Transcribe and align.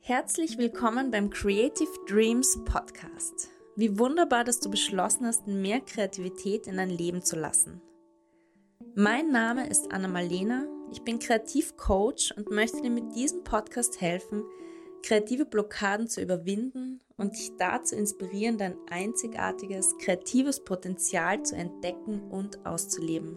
Herzlich 0.00 0.56
willkommen 0.56 1.10
beim 1.10 1.28
Creative 1.28 1.90
Dreams 2.06 2.64
Podcast. 2.64 3.50
Wie 3.76 3.98
wunderbar, 3.98 4.44
dass 4.44 4.58
du 4.58 4.70
beschlossen 4.70 5.26
hast, 5.26 5.46
mehr 5.46 5.80
Kreativität 5.82 6.66
in 6.66 6.78
dein 6.78 6.88
Leben 6.88 7.20
zu 7.20 7.36
lassen. 7.36 7.82
Mein 8.94 9.30
Name 9.30 9.68
ist 9.68 9.92
Anna 9.92 10.08
Malena, 10.08 10.64
ich 10.90 11.02
bin 11.02 11.18
Kreativcoach 11.18 12.32
und 12.38 12.50
möchte 12.50 12.80
dir 12.80 12.90
mit 12.90 13.14
diesem 13.14 13.44
Podcast 13.44 14.00
helfen, 14.00 14.44
kreative 15.02 15.44
Blockaden 15.44 16.08
zu 16.08 16.22
überwinden 16.22 16.87
und 17.18 17.36
dich 17.36 17.52
dazu 17.58 17.96
inspirieren, 17.96 18.56
dein 18.56 18.76
einzigartiges 18.88 19.98
kreatives 19.98 20.64
Potenzial 20.64 21.42
zu 21.42 21.56
entdecken 21.56 22.22
und 22.30 22.64
auszuleben, 22.64 23.36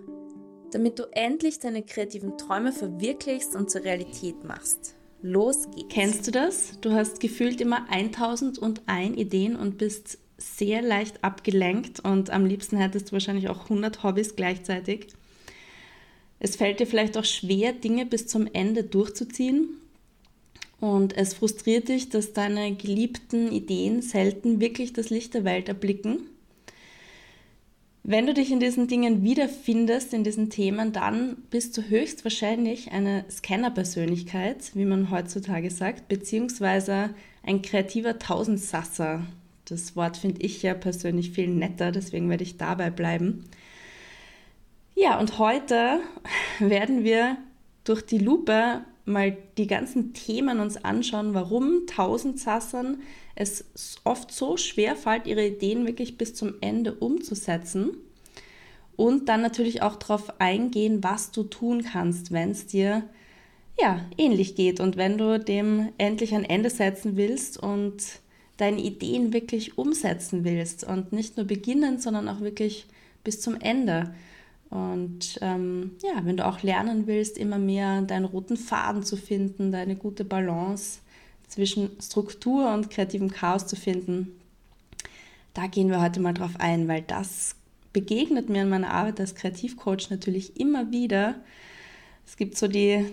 damit 0.71 0.99
du 0.99 1.03
endlich 1.11 1.59
deine 1.59 1.83
kreativen 1.83 2.37
Träume 2.37 2.71
verwirklichst 2.71 3.55
und 3.55 3.69
zur 3.69 3.83
Realität 3.83 4.43
machst. 4.45 4.95
Los 5.23 5.69
geht's. 5.71 5.93
Kennst 5.93 6.27
du 6.27 6.31
das? 6.31 6.79
Du 6.79 6.91
hast 6.91 7.19
gefühlt 7.19 7.59
immer 7.59 7.89
1001 7.89 9.17
Ideen 9.17 9.55
und 9.55 9.77
bist 9.77 10.19
sehr 10.37 10.81
leicht 10.81 11.23
abgelenkt 11.23 11.99
und 11.99 12.29
am 12.29 12.45
liebsten 12.45 12.77
hättest 12.77 13.09
du 13.09 13.13
wahrscheinlich 13.13 13.49
auch 13.49 13.63
100 13.63 14.03
Hobbys 14.03 14.35
gleichzeitig. 14.35 15.07
Es 16.39 16.55
fällt 16.55 16.79
dir 16.79 16.87
vielleicht 16.87 17.17
auch 17.17 17.25
schwer, 17.25 17.73
Dinge 17.73 18.07
bis 18.07 18.25
zum 18.25 18.47
Ende 18.51 18.83
durchzuziehen 18.83 19.80
und 20.81 21.15
es 21.15 21.35
frustriert 21.35 21.87
dich, 21.87 22.09
dass 22.09 22.33
deine 22.33 22.75
geliebten 22.75 23.51
Ideen 23.51 24.01
selten 24.01 24.59
wirklich 24.59 24.91
das 24.91 25.11
Licht 25.11 25.35
der 25.35 25.45
Welt 25.45 25.69
erblicken. 25.69 26.23
Wenn 28.03 28.25
du 28.25 28.33
dich 28.33 28.51
in 28.51 28.59
diesen 28.59 28.87
Dingen 28.87 29.23
wiederfindest, 29.23 30.11
in 30.11 30.23
diesen 30.23 30.49
Themen, 30.49 30.91
dann 30.91 31.37
bist 31.51 31.77
du 31.77 31.83
höchstwahrscheinlich 31.83 32.91
eine 32.91 33.25
Scanner-Persönlichkeit, 33.29 34.71
wie 34.73 34.85
man 34.85 35.11
heutzutage 35.11 35.69
sagt, 35.69 36.07
beziehungsweise 36.07 37.11
ein 37.43 37.61
kreativer 37.61 38.17
Tausendsasser. 38.17 39.23
Das 39.65 39.95
Wort 39.95 40.17
finde 40.17 40.41
ich 40.41 40.63
ja 40.63 40.73
persönlich 40.73 41.29
viel 41.29 41.47
netter, 41.47 41.91
deswegen 41.91 42.27
werde 42.27 42.43
ich 42.43 42.57
dabei 42.57 42.89
bleiben. 42.89 43.45
Ja, 44.95 45.19
und 45.19 45.37
heute 45.37 45.99
werden 46.59 47.03
wir 47.03 47.37
durch 47.83 48.01
die 48.01 48.17
Lupe 48.17 48.81
mal 49.05 49.37
die 49.57 49.67
ganzen 49.67 50.13
Themen 50.13 50.59
uns 50.59 50.77
anschauen, 50.77 51.33
warum 51.33 51.87
Tausendsassern 51.87 53.01
es 53.35 53.65
oft 54.03 54.31
so 54.31 54.57
schwer 54.57 54.95
fällt, 54.95 55.27
ihre 55.27 55.47
Ideen 55.47 55.85
wirklich 55.85 56.17
bis 56.17 56.33
zum 56.33 56.55
Ende 56.61 56.93
umzusetzen. 56.93 57.91
Und 58.95 59.29
dann 59.29 59.41
natürlich 59.41 59.81
auch 59.81 59.95
darauf 59.95 60.39
eingehen, 60.39 61.03
was 61.03 61.31
du 61.31 61.43
tun 61.43 61.83
kannst, 61.83 62.31
wenn 62.31 62.51
es 62.51 62.67
dir 62.67 63.03
ja, 63.79 64.05
ähnlich 64.17 64.55
geht 64.55 64.79
und 64.79 64.97
wenn 64.97 65.17
du 65.17 65.39
dem 65.39 65.89
endlich 65.97 66.35
ein 66.35 66.43
Ende 66.43 66.69
setzen 66.69 67.17
willst 67.17 67.57
und 67.57 68.03
deine 68.57 68.81
Ideen 68.81 69.33
wirklich 69.33 69.77
umsetzen 69.77 70.43
willst 70.43 70.83
und 70.83 71.13
nicht 71.13 71.37
nur 71.37 71.47
beginnen, 71.47 71.99
sondern 71.99 72.29
auch 72.29 72.41
wirklich 72.41 72.85
bis 73.23 73.41
zum 73.41 73.59
Ende. 73.59 74.13
Und 74.71 75.37
ähm, 75.41 75.91
ja, 76.01 76.21
wenn 76.23 76.37
du 76.37 76.47
auch 76.47 76.63
lernen 76.63 77.05
willst, 77.05 77.37
immer 77.37 77.59
mehr 77.59 78.01
deinen 78.03 78.23
roten 78.23 78.55
Faden 78.55 79.03
zu 79.03 79.17
finden, 79.17 79.71
deine 79.71 79.97
gute 79.97 80.23
Balance 80.23 80.99
zwischen 81.49 81.91
Struktur 82.01 82.73
und 82.73 82.89
kreativem 82.89 83.29
Chaos 83.29 83.67
zu 83.67 83.75
finden, 83.75 84.39
da 85.53 85.67
gehen 85.67 85.89
wir 85.89 86.01
heute 86.01 86.21
mal 86.21 86.33
drauf 86.33 86.53
ein, 86.57 86.87
weil 86.87 87.01
das 87.01 87.55
begegnet 87.91 88.47
mir 88.47 88.61
in 88.61 88.69
meiner 88.69 88.91
Arbeit 88.91 89.19
als 89.19 89.35
Kreativcoach 89.35 90.09
natürlich 90.09 90.57
immer 90.57 90.89
wieder. 90.89 91.35
Es 92.25 92.37
gibt 92.37 92.57
so 92.57 92.69
die 92.69 93.03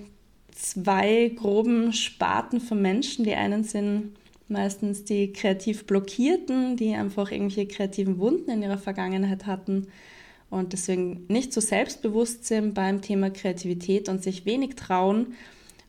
zwei 0.52 1.32
groben 1.34 1.92
Sparten 1.92 2.60
von 2.60 2.80
Menschen. 2.80 3.24
Die 3.24 3.34
einen 3.34 3.64
sind 3.64 4.12
meistens 4.46 5.02
die 5.02 5.32
kreativ 5.32 5.86
Blockierten, 5.86 6.76
die 6.76 6.94
einfach 6.94 7.32
irgendwelche 7.32 7.66
kreativen 7.66 8.20
Wunden 8.20 8.52
in 8.52 8.62
ihrer 8.62 8.78
Vergangenheit 8.78 9.46
hatten 9.46 9.88
und 10.50 10.72
deswegen 10.72 11.26
nicht 11.28 11.52
so 11.52 11.60
selbstbewusst 11.60 12.46
sind 12.46 12.74
beim 12.74 13.02
Thema 13.02 13.30
Kreativität 13.30 14.08
und 14.08 14.22
sich 14.22 14.46
wenig 14.46 14.76
trauen. 14.76 15.34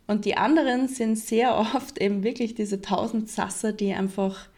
Und 0.07 0.25
die 0.25 0.37
anderen 0.37 0.87
sind 0.87 1.17
sehr 1.17 1.57
oft 1.75 2.01
eben 2.01 2.23
wirklich 2.23 2.55
diese 2.55 2.81
tausend 2.81 3.29
Sasser, 3.29 3.71
die 3.71 3.93
einfach 3.93 4.49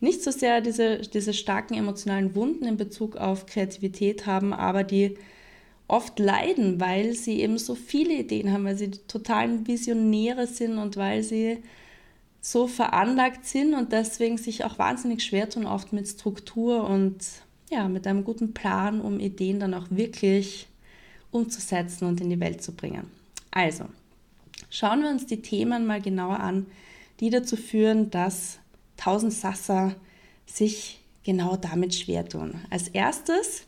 nicht 0.00 0.22
so 0.22 0.30
sehr 0.30 0.60
diese, 0.60 0.98
diese 0.98 1.34
starken 1.34 1.74
emotionalen 1.74 2.34
Wunden 2.34 2.64
in 2.64 2.76
Bezug 2.76 3.16
auf 3.16 3.46
Kreativität 3.46 4.26
haben, 4.26 4.52
aber 4.52 4.82
die 4.82 5.16
oft 5.88 6.18
leiden, 6.18 6.80
weil 6.80 7.14
sie 7.14 7.40
eben 7.40 7.58
so 7.58 7.74
viele 7.74 8.14
Ideen 8.14 8.52
haben, 8.52 8.64
weil 8.64 8.76
sie 8.76 8.90
totalen 8.90 9.66
Visionäre 9.66 10.46
sind 10.46 10.78
und 10.78 10.96
weil 10.96 11.22
sie 11.22 11.58
so 12.40 12.66
veranlagt 12.66 13.44
sind 13.44 13.74
und 13.74 13.92
deswegen 13.92 14.38
sich 14.38 14.64
auch 14.64 14.78
wahnsinnig 14.78 15.22
schwer 15.22 15.50
tun, 15.50 15.66
oft 15.66 15.92
mit 15.92 16.08
Struktur 16.08 16.88
und 16.88 17.16
ja, 17.70 17.88
mit 17.88 18.06
einem 18.06 18.24
guten 18.24 18.52
Plan, 18.52 19.00
um 19.00 19.20
Ideen 19.20 19.60
dann 19.60 19.74
auch 19.74 19.86
wirklich 19.90 20.66
umzusetzen 21.30 22.06
und 22.06 22.20
in 22.20 22.28
die 22.28 22.40
Welt 22.40 22.62
zu 22.62 22.72
bringen. 22.72 23.10
Also, 23.50 23.84
schauen 24.68 25.02
wir 25.02 25.10
uns 25.10 25.26
die 25.26 25.40
Themen 25.40 25.86
mal 25.86 26.02
genauer 26.02 26.40
an, 26.40 26.66
die 27.20 27.30
dazu 27.30 27.56
führen, 27.56 28.10
dass 28.10 28.58
1000 28.98 29.32
Sasser 29.32 29.94
sich 30.46 31.00
genau 31.24 31.56
damit 31.56 31.94
schwer 31.94 32.28
tun. 32.28 32.60
Als 32.70 32.88
erstes, 32.88 33.66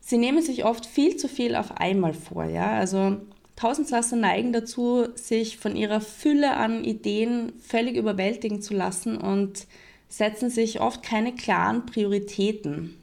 sie 0.00 0.18
nehmen 0.18 0.42
sich 0.42 0.64
oft 0.64 0.84
viel 0.84 1.16
zu 1.16 1.28
viel 1.28 1.56
auf 1.56 1.76
einmal 1.78 2.12
vor. 2.12 2.44
Ja? 2.44 2.72
Also 2.72 3.16
1000 3.56 3.88
Sasser 3.88 4.16
neigen 4.16 4.52
dazu, 4.52 5.06
sich 5.14 5.56
von 5.56 5.76
ihrer 5.76 6.00
Fülle 6.00 6.56
an 6.56 6.84
Ideen 6.84 7.52
völlig 7.60 7.96
überwältigen 7.96 8.60
zu 8.60 8.74
lassen 8.74 9.16
und 9.16 9.66
setzen 10.08 10.50
sich 10.50 10.80
oft 10.80 11.02
keine 11.02 11.34
klaren 11.34 11.86
Prioritäten. 11.86 12.96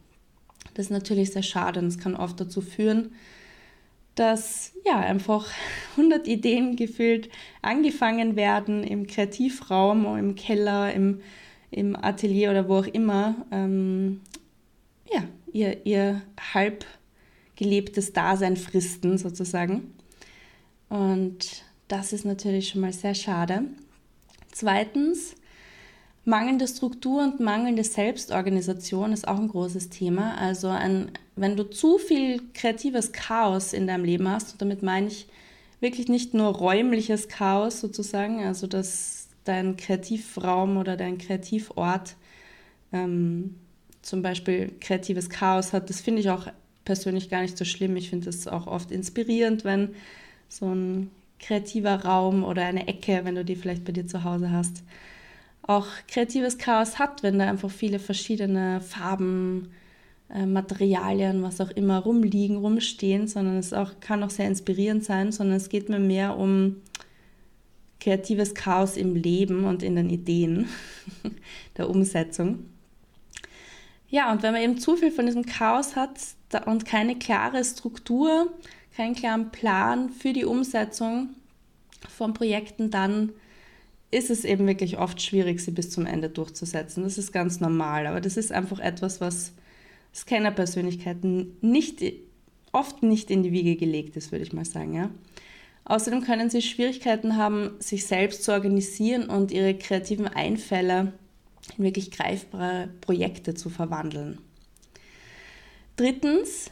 Das 0.74 0.88
ist 0.88 0.92
natürlich 0.92 1.32
sehr 1.32 1.44
schade 1.44 1.80
und 1.80 1.88
es 1.88 2.00
kann 2.00 2.16
oft 2.16 2.40
dazu 2.40 2.62
führen, 2.62 3.14
dass 4.16 4.74
ja 4.86 5.00
einfach 5.00 5.48
100 5.98 6.28
Ideen 6.28 6.76
gefühlt 6.76 7.30
angefangen 7.62 8.36
werden 8.36 8.84
im 8.84 9.08
Kreativraum, 9.08 10.18
im 10.18 10.36
Keller, 10.36 10.94
im, 10.94 11.22
im 11.72 11.96
Atelier 11.96 12.52
oder 12.52 12.68
wo 12.68 12.78
auch 12.78 12.88
immer. 12.88 13.46
Ähm, 13.52 14.22
ja, 15.12 15.24
ihr, 15.52 15.86
ihr 15.86 16.22
halb 16.54 16.86
gelebtes 17.56 18.14
Dasein 18.14 18.58
fristen 18.58 19.18
sozusagen. 19.18 19.94
Und 20.90 21.64
das 21.88 22.14
ist 22.14 22.26
natürlich 22.26 22.70
schon 22.70 22.82
mal 22.82 22.94
sehr 22.94 23.16
schade. 23.16 23.64
Zweitens, 24.52 25.36
Mangelnde 26.28 26.68
Struktur 26.68 27.22
und 27.22 27.40
mangelnde 27.40 27.84
Selbstorganisation 27.84 29.14
ist 29.14 29.28
auch 29.28 29.38
ein 29.38 29.48
großes 29.48 29.90
Thema. 29.90 30.36
Also 30.40 30.70
ein, 30.70 31.12
wenn 31.36 31.56
du 31.56 31.64
zu 31.70 32.00
viel 32.00 32.42
kreatives 32.56 33.12
Chaos 33.12 33.74
in 33.74 33.86
deinem 33.86 34.06
Leben 34.06 34.28
hast, 34.28 34.54
und 34.54 34.62
damit 34.62 34.82
meine 34.82 35.08
ich 35.08 35.28
wirklich 35.80 36.08
nicht 36.10 36.34
nur 36.34 36.48
räumliches 36.48 37.28
Chaos 37.28 37.80
sozusagen, 37.80 38.44
also 38.44 38.66
dass 38.66 39.28
dein 39.44 39.78
Kreativraum 39.78 40.78
oder 40.78 40.98
dein 40.98 41.20
Kreativort 41.20 42.16
ähm, 42.92 43.56
zum 44.02 44.24
Beispiel 44.24 44.72
kreatives 44.80 45.30
Chaos 45.30 45.74
hat, 45.74 45.92
das 45.92 46.02
finde 46.02 46.22
ich 46.22 46.32
auch 46.32 46.48
persönlich 46.86 47.30
gar 47.30 47.44
nicht 47.44 47.58
so 47.58 47.66
schlimm. 47.66 47.96
Ich 47.98 48.10
finde 48.10 48.30
es 48.30 48.48
auch 48.48 48.66
oft 48.66 48.92
inspirierend, 48.92 49.64
wenn 49.64 49.90
so 50.50 50.66
ein 50.74 51.12
kreativer 51.40 52.04
Raum 52.04 52.44
oder 52.44 52.64
eine 52.64 52.88
Ecke, 52.88 53.22
wenn 53.24 53.36
du 53.36 53.46
die 53.46 53.56
vielleicht 53.56 53.86
bei 53.86 53.92
dir 53.92 54.08
zu 54.08 54.24
Hause 54.24 54.52
hast, 54.52 54.84
auch 55.68 55.88
kreatives 56.08 56.58
Chaos 56.58 57.00
hat, 57.00 57.24
wenn 57.24 57.40
da 57.40 57.50
einfach 57.50 57.72
viele 57.72 58.00
verschiedene 58.00 58.82
Farben, 58.82 59.72
äh, 60.30 60.46
Materialien, 60.46 61.44
was 61.44 61.62
auch 61.62 61.72
immer 61.72 62.00
rumliegen, 62.00 62.58
rumstehen, 62.58 63.28
sondern 63.28 63.58
es 63.58 63.74
auch, 63.74 64.00
kann 64.00 64.24
auch 64.24 64.30
sehr 64.30 64.48
inspirierend 64.48 65.04
sein, 65.04 65.32
sondern 65.32 65.58
es 65.58 65.70
geht 65.70 65.90
mir 65.90 66.00
mehr 66.00 66.38
um 66.38 66.78
kreatives 68.00 68.54
Chaos 68.54 68.98
im 68.98 69.16
Leben 69.16 69.66
und 69.66 69.82
in 69.82 69.96
den 69.96 70.10
Ideen 70.10 70.68
der 71.78 71.90
Umsetzung. 71.90 72.66
Ja, 74.10 74.32
und 74.32 74.44
wenn 74.44 74.54
man 74.54 74.62
eben 74.62 74.78
zu 74.78 74.96
viel 74.96 75.12
von 75.12 75.26
diesem 75.26 75.46
Chaos 75.46 75.96
hat 75.96 76.20
und 76.68 76.86
keine 76.86 77.18
klare 77.18 77.64
Struktur, 77.66 78.54
keinen 78.96 79.16
klaren 79.16 79.52
Plan 79.52 80.10
für 80.10 80.32
die 80.32 80.46
Umsetzung 80.46 81.30
von 82.08 82.34
Projekten, 82.34 82.92
dann 82.92 83.34
ist 84.16 84.30
es 84.30 84.46
eben 84.46 84.66
wirklich 84.66 84.98
oft 84.98 85.22
schwierig, 85.22 85.60
sie 85.60 85.72
bis 85.72 85.90
zum 85.90 86.06
Ende 86.06 86.30
durchzusetzen. 86.30 87.04
Das 87.04 87.18
ist 87.18 87.34
ganz 87.34 87.60
normal, 87.60 88.08
aber 88.08 88.22
das 88.22 88.38
ist 88.38 88.52
einfach 88.54 88.80
etwas, 88.80 89.20
was 89.20 89.52
Scanner-Persönlichkeiten 90.14 91.58
nicht, 91.60 92.02
oft 92.72 93.04
nicht 93.04 93.30
in 93.30 93.44
die 93.44 93.52
Wiege 93.52 93.76
gelegt 93.76 94.16
ist, 94.16 94.32
würde 94.32 94.46
ich 94.46 94.54
mal 94.54 94.64
sagen. 94.64 94.94
Ja? 94.94 95.10
Außerdem 95.84 96.22
können 96.22 96.50
sie 96.50 96.62
Schwierigkeiten 96.62 97.36
haben, 97.36 97.72
sich 97.80 98.08
selbst 98.08 98.44
zu 98.46 98.54
organisieren 98.54 99.30
und 99.30 99.52
ihre 99.52 99.78
kreativen 99.78 100.28
Einfälle 100.30 101.12
in 101.78 101.84
wirklich 101.84 102.10
greifbare 102.10 102.90
Projekte 103.02 103.54
zu 103.54 103.70
verwandeln. 103.70 104.40
Drittens, 105.98 106.72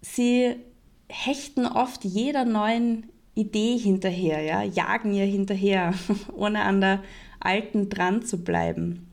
sie 0.00 0.56
hechten 1.08 1.66
oft 1.66 2.04
jeder 2.04 2.44
neuen 2.44 3.11
Idee 3.34 3.78
hinterher, 3.78 4.40
ja, 4.42 4.62
jagen 4.62 5.14
ihr 5.14 5.24
hinterher, 5.24 5.94
ohne 6.34 6.62
an 6.62 6.80
der 6.80 7.02
alten 7.40 7.88
dran 7.88 8.22
zu 8.22 8.44
bleiben. 8.44 9.08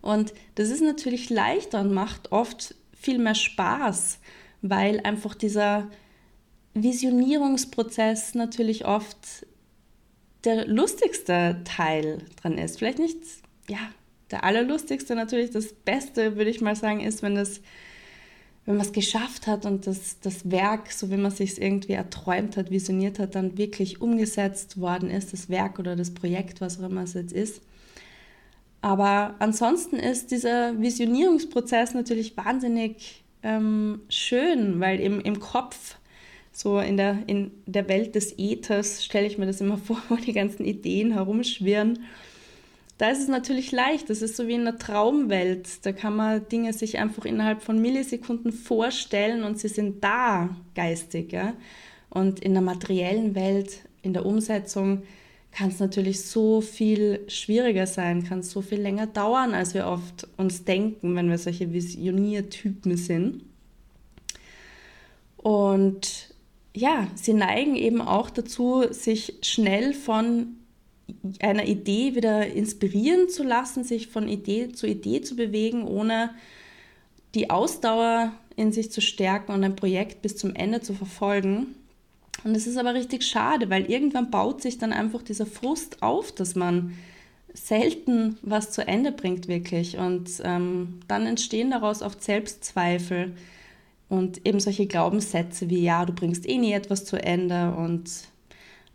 Und 0.00 0.32
das 0.54 0.70
ist 0.70 0.82
natürlich 0.82 1.30
leichter 1.30 1.80
und 1.80 1.92
macht 1.92 2.32
oft 2.32 2.74
viel 2.94 3.18
mehr 3.18 3.34
Spaß, 3.34 4.20
weil 4.62 5.00
einfach 5.00 5.34
dieser 5.34 5.88
Visionierungsprozess 6.74 8.34
natürlich 8.34 8.86
oft 8.86 9.46
der 10.44 10.66
lustigste 10.66 11.62
Teil 11.64 12.18
dran 12.40 12.56
ist. 12.56 12.78
Vielleicht 12.78 12.98
nicht, 12.98 13.18
ja, 13.68 13.78
der 14.30 14.44
allerlustigste 14.44 15.14
natürlich. 15.14 15.50
Das 15.50 15.72
Beste, 15.72 16.36
würde 16.36 16.50
ich 16.50 16.60
mal 16.60 16.76
sagen, 16.76 17.00
ist, 17.00 17.22
wenn 17.22 17.34
das 17.34 17.60
wenn 18.66 18.76
man 18.76 18.84
es 18.84 18.92
geschafft 18.92 19.46
hat 19.46 19.64
und 19.64 19.86
das, 19.86 20.18
das 20.20 20.50
Werk, 20.50 20.90
so 20.90 21.08
wie 21.10 21.16
man 21.16 21.26
es 21.26 21.36
sich 21.36 21.60
irgendwie 21.62 21.92
erträumt 21.92 22.56
hat, 22.56 22.70
visioniert 22.70 23.20
hat, 23.20 23.36
dann 23.36 23.56
wirklich 23.56 24.00
umgesetzt 24.00 24.80
worden 24.80 25.08
ist, 25.08 25.32
das 25.32 25.48
Werk 25.48 25.78
oder 25.78 25.94
das 25.94 26.12
Projekt, 26.12 26.60
was 26.60 26.80
auch 26.80 26.88
immer 26.88 27.04
es 27.04 27.14
jetzt 27.14 27.32
ist. 27.32 27.62
Aber 28.80 29.36
ansonsten 29.38 29.96
ist 29.96 30.32
dieser 30.32 30.80
Visionierungsprozess 30.80 31.94
natürlich 31.94 32.36
wahnsinnig 32.36 33.24
ähm, 33.44 34.00
schön, 34.08 34.80
weil 34.80 34.98
im, 34.98 35.20
im 35.20 35.38
Kopf, 35.38 35.96
so 36.50 36.80
in 36.80 36.96
der, 36.96 37.20
in 37.28 37.52
der 37.66 37.88
Welt 37.88 38.16
des 38.16 38.36
Ethers, 38.36 39.04
stelle 39.04 39.28
ich 39.28 39.38
mir 39.38 39.46
das 39.46 39.60
immer 39.60 39.78
vor, 39.78 40.02
wo 40.08 40.16
die 40.16 40.32
ganzen 40.32 40.64
Ideen 40.64 41.12
herumschwirren 41.12 42.00
da 42.98 43.10
ist 43.10 43.20
es 43.20 43.28
natürlich 43.28 43.72
leicht. 43.72 44.08
Das 44.08 44.22
ist 44.22 44.36
so 44.36 44.48
wie 44.48 44.54
in 44.54 44.62
einer 44.62 44.78
Traumwelt. 44.78 45.84
Da 45.84 45.92
kann 45.92 46.16
man 46.16 46.48
Dinge 46.48 46.72
sich 46.72 46.98
einfach 46.98 47.24
innerhalb 47.24 47.62
von 47.62 47.80
Millisekunden 47.80 48.52
vorstellen 48.52 49.44
und 49.44 49.58
sie 49.58 49.68
sind 49.68 50.02
da 50.02 50.56
geistig. 50.74 51.32
Ja? 51.32 51.52
Und 52.08 52.40
in 52.40 52.54
der 52.54 52.62
materiellen 52.62 53.34
Welt, 53.34 53.80
in 54.02 54.14
der 54.14 54.24
Umsetzung, 54.24 55.02
kann 55.52 55.68
es 55.68 55.78
natürlich 55.78 56.24
so 56.24 56.60
viel 56.60 57.24
schwieriger 57.28 57.86
sein, 57.86 58.24
kann 58.24 58.40
es 58.40 58.50
so 58.50 58.60
viel 58.60 58.80
länger 58.80 59.06
dauern, 59.06 59.54
als 59.54 59.72
wir 59.72 59.86
oft 59.86 60.28
uns 60.36 60.64
denken, 60.64 61.16
wenn 61.16 61.30
wir 61.30 61.38
solche 61.38 61.72
Visioniertypen 61.72 62.96
sind. 62.96 63.42
Und 65.38 66.34
ja, 66.74 67.08
sie 67.14 67.32
neigen 67.32 67.74
eben 67.74 68.02
auch 68.02 68.28
dazu, 68.28 68.84
sich 68.90 69.38
schnell 69.42 69.94
von 69.94 70.56
einer 71.40 71.66
Idee 71.66 72.14
wieder 72.14 72.46
inspirieren 72.46 73.28
zu 73.28 73.42
lassen, 73.42 73.84
sich 73.84 74.08
von 74.08 74.28
Idee 74.28 74.72
zu 74.72 74.86
Idee 74.86 75.20
zu 75.20 75.36
bewegen, 75.36 75.84
ohne 75.84 76.30
die 77.34 77.50
Ausdauer 77.50 78.32
in 78.56 78.72
sich 78.72 78.90
zu 78.90 79.00
stärken 79.00 79.52
und 79.52 79.62
ein 79.62 79.76
Projekt 79.76 80.22
bis 80.22 80.36
zum 80.36 80.54
Ende 80.54 80.80
zu 80.80 80.94
verfolgen. 80.94 81.74
Und 82.44 82.54
das 82.54 82.66
ist 82.66 82.76
aber 82.76 82.94
richtig 82.94 83.24
schade, 83.24 83.70
weil 83.70 83.90
irgendwann 83.90 84.30
baut 84.30 84.62
sich 84.62 84.78
dann 84.78 84.92
einfach 84.92 85.22
dieser 85.22 85.46
Frust 85.46 86.02
auf, 86.02 86.32
dass 86.32 86.54
man 86.54 86.96
selten 87.52 88.38
was 88.42 88.72
zu 88.72 88.86
Ende 88.86 89.12
bringt 89.12 89.48
wirklich. 89.48 89.98
Und 89.98 90.30
ähm, 90.44 91.00
dann 91.08 91.26
entstehen 91.26 91.70
daraus 91.70 92.02
oft 92.02 92.22
Selbstzweifel 92.22 93.34
und 94.08 94.46
eben 94.46 94.60
solche 94.60 94.86
Glaubenssätze 94.86 95.68
wie, 95.68 95.82
ja, 95.82 96.04
du 96.04 96.12
bringst 96.12 96.48
eh 96.48 96.58
nie 96.58 96.72
etwas 96.72 97.04
zu 97.04 97.16
Ende 97.22 97.74
und 97.74 98.10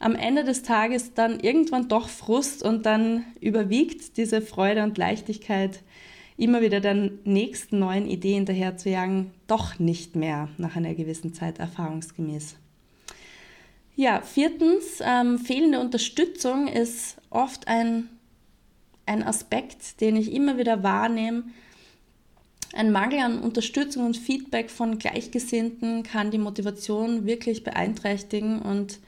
am 0.01 0.15
Ende 0.15 0.43
des 0.43 0.63
Tages 0.63 1.13
dann 1.13 1.39
irgendwann 1.39 1.87
doch 1.87 2.09
Frust 2.09 2.63
und 2.63 2.85
dann 2.85 3.23
überwiegt 3.39 4.17
diese 4.17 4.41
Freude 4.41 4.83
und 4.83 4.97
Leichtigkeit, 4.97 5.81
immer 6.37 6.61
wieder 6.61 6.79
der 6.79 7.11
nächsten 7.23 7.77
neuen 7.77 8.09
Idee 8.09 8.33
hinterher 8.33 8.77
zu 8.77 8.89
jagen, 8.89 9.31
doch 9.45 9.77
nicht 9.77 10.15
mehr 10.15 10.49
nach 10.57 10.75
einer 10.75 10.95
gewissen 10.95 11.35
Zeit 11.35 11.59
erfahrungsgemäß. 11.59 12.55
Ja, 13.95 14.21
viertens, 14.21 15.01
ähm, 15.01 15.37
fehlende 15.37 15.79
Unterstützung 15.79 16.67
ist 16.67 17.17
oft 17.29 17.67
ein, 17.67 18.09
ein 19.05 19.21
Aspekt, 19.21 20.01
den 20.01 20.15
ich 20.15 20.33
immer 20.33 20.57
wieder 20.57 20.81
wahrnehme. 20.81 21.43
Ein 22.73 22.91
Mangel 22.91 23.19
an 23.19 23.39
Unterstützung 23.39 24.07
und 24.07 24.17
Feedback 24.17 24.71
von 24.71 24.97
Gleichgesinnten 24.97 26.01
kann 26.01 26.31
die 26.31 26.39
Motivation 26.39 27.27
wirklich 27.27 27.63
beeinträchtigen 27.63 28.63
und 28.63 28.99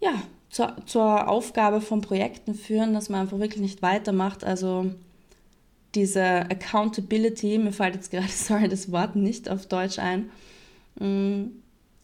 ja, 0.00 0.22
zur, 0.50 0.76
zur 0.86 1.28
Aufgabe 1.28 1.80
von 1.80 2.00
Projekten 2.00 2.54
führen, 2.54 2.94
dass 2.94 3.08
man 3.08 3.22
einfach 3.22 3.38
wirklich 3.38 3.60
nicht 3.60 3.82
weitermacht. 3.82 4.44
Also 4.44 4.90
diese 5.94 6.22
Accountability, 6.22 7.58
mir 7.58 7.72
fällt 7.72 7.94
jetzt 7.94 8.10
gerade, 8.10 8.28
sorry, 8.32 8.68
das 8.68 8.90
Wort 8.92 9.16
nicht 9.16 9.48
auf 9.48 9.66
Deutsch 9.66 9.98
ein. 9.98 10.30
Mm, 10.98 11.50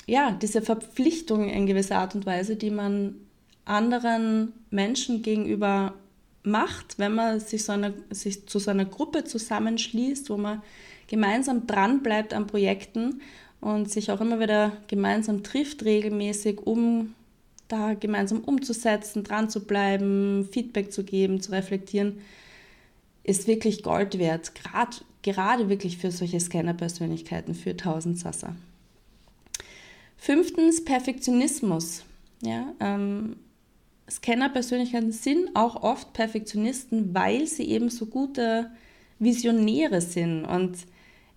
ja, 0.07 0.33
diese 0.33 0.61
Verpflichtung 0.61 1.49
in 1.49 1.67
gewisser 1.67 1.99
Art 1.99 2.15
und 2.15 2.27
Weise, 2.27 2.57
die 2.57 2.71
man 2.71 3.17
anderen 3.65 4.53
Menschen 4.71 5.23
gegenüber 5.23 5.95
macht, 6.43 6.99
wenn 6.99 7.15
man 7.15 7.41
sich, 7.41 7.65
so 7.65 7.73
eine, 7.73 7.95
sich 8.11 8.47
zu 8.47 8.59
so 8.59 8.71
einer 8.71 8.85
Gruppe 8.85 9.25
zusammenschließt, 9.25 10.29
wo 10.29 10.37
man 10.37 10.63
gemeinsam 11.07 11.67
dran 11.67 12.03
bleibt 12.03 12.35
an 12.35 12.47
Projekten 12.47 13.23
und 13.63 13.91
sich 13.91 14.11
auch 14.11 14.21
immer 14.21 14.41
wieder 14.41 14.73
gemeinsam 14.89 15.43
trifft, 15.43 15.85
regelmäßig, 15.85 16.67
um 16.67 17.15
da 17.75 17.95
gemeinsam 17.95 18.41
umzusetzen, 18.41 19.25
dran 19.25 19.51
zu 19.51 19.65
bleiben, 19.67 20.49
Feedback 20.53 20.93
zu 20.93 21.03
geben, 21.03 21.41
zu 21.41 21.53
reflektieren, 21.53 22.21
ist 23.25 23.49
wirklich 23.49 23.83
Gold 23.83 24.19
wert. 24.19 24.55
Grad, 24.55 25.05
gerade 25.23 25.69
wirklich 25.69 25.99
für 25.99 26.11
solche 26.11 26.39
Scanner-Persönlichkeiten, 26.39 27.55
für 27.55 27.71
1000 27.71 28.19
Sasser. 28.19 28.55
Fünftens, 30.17 30.85
Perfektionismus. 30.85 32.05
Ja, 32.43 32.75
ähm, 32.81 33.37
Scanner-Persönlichkeiten 34.09 35.13
sind 35.13 35.51
auch 35.55 35.83
oft 35.83 36.13
Perfektionisten, 36.13 37.15
weil 37.15 37.47
sie 37.47 37.65
eben 37.65 37.89
so 37.89 38.07
gute 38.07 38.71
Visionäre 39.19 40.01
sind 40.01 40.45
und 40.45 40.77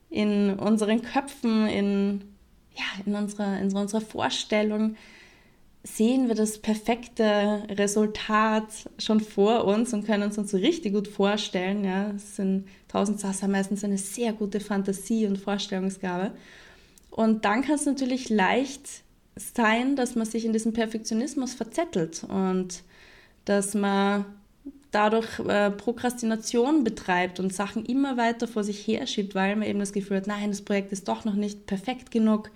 in 0.09 0.53
unseren 0.53 1.01
Köpfen, 1.01 1.67
in, 1.67 2.21
ja, 2.75 2.83
in, 3.05 3.15
unserer, 3.15 3.59
in 3.59 3.73
unserer 3.73 4.01
Vorstellung 4.01 4.95
sehen 5.95 6.27
wir 6.27 6.35
das 6.35 6.57
perfekte 6.57 7.63
Resultat 7.69 8.67
schon 8.97 9.19
vor 9.19 9.65
uns 9.65 9.93
und 9.93 10.05
können 10.05 10.23
uns 10.23 10.37
uns 10.37 10.53
richtig 10.53 10.93
gut 10.93 11.07
vorstellen. 11.07 11.83
Ja, 11.83 12.11
es 12.11 12.35
sind 12.35 12.67
tausend 12.87 13.19
Sasser 13.19 13.47
meistens 13.47 13.83
eine 13.83 13.97
sehr 13.97 14.33
gute 14.33 14.59
Fantasie 14.59 15.25
und 15.25 15.37
Vorstellungsgabe. 15.37 16.31
Und 17.09 17.45
dann 17.45 17.61
kann 17.61 17.75
es 17.75 17.85
natürlich 17.85 18.29
leicht 18.29 19.03
sein, 19.35 19.95
dass 19.95 20.15
man 20.15 20.25
sich 20.25 20.45
in 20.45 20.53
diesem 20.53 20.73
Perfektionismus 20.73 21.53
verzettelt 21.53 22.23
und 22.23 22.83
dass 23.45 23.73
man 23.73 24.25
dadurch 24.91 25.39
äh, 25.39 25.71
Prokrastination 25.71 26.83
betreibt 26.83 27.39
und 27.39 27.53
Sachen 27.53 27.85
immer 27.85 28.17
weiter 28.17 28.47
vor 28.47 28.63
sich 28.63 28.85
herschiebt, 28.87 29.35
weil 29.35 29.55
man 29.55 29.67
eben 29.67 29.79
das 29.79 29.93
Gefühl 29.93 30.17
hat, 30.17 30.27
nein, 30.27 30.49
das 30.49 30.61
Projekt 30.61 30.91
ist 30.91 31.07
doch 31.07 31.23
noch 31.23 31.35
nicht 31.35 31.65
perfekt 31.65 32.11
genug 32.11 32.51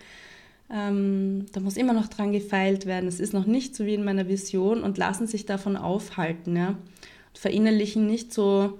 ähm, 0.74 1.46
da 1.51 1.60
muss 1.60 1.75
immer 1.75 1.94
noch 1.94 2.08
dran 2.08 2.32
gefeilt 2.32 2.86
werden. 2.86 3.08
Es 3.08 3.20
ist 3.20 3.34
noch 3.34 3.46
nicht 3.46 3.75
so 3.75 3.86
wie 3.86 3.94
in 3.94 4.04
meiner 4.04 4.28
Vision 4.28 4.84
und 4.84 4.98
lassen 4.98 5.28
sich 5.28 5.46
davon 5.46 5.75
aufhalten. 5.75 6.56
Ja? 6.56 6.70
Und 6.70 7.38
verinnerlichen 7.38 8.08
nicht 8.08 8.34
so, 8.34 8.80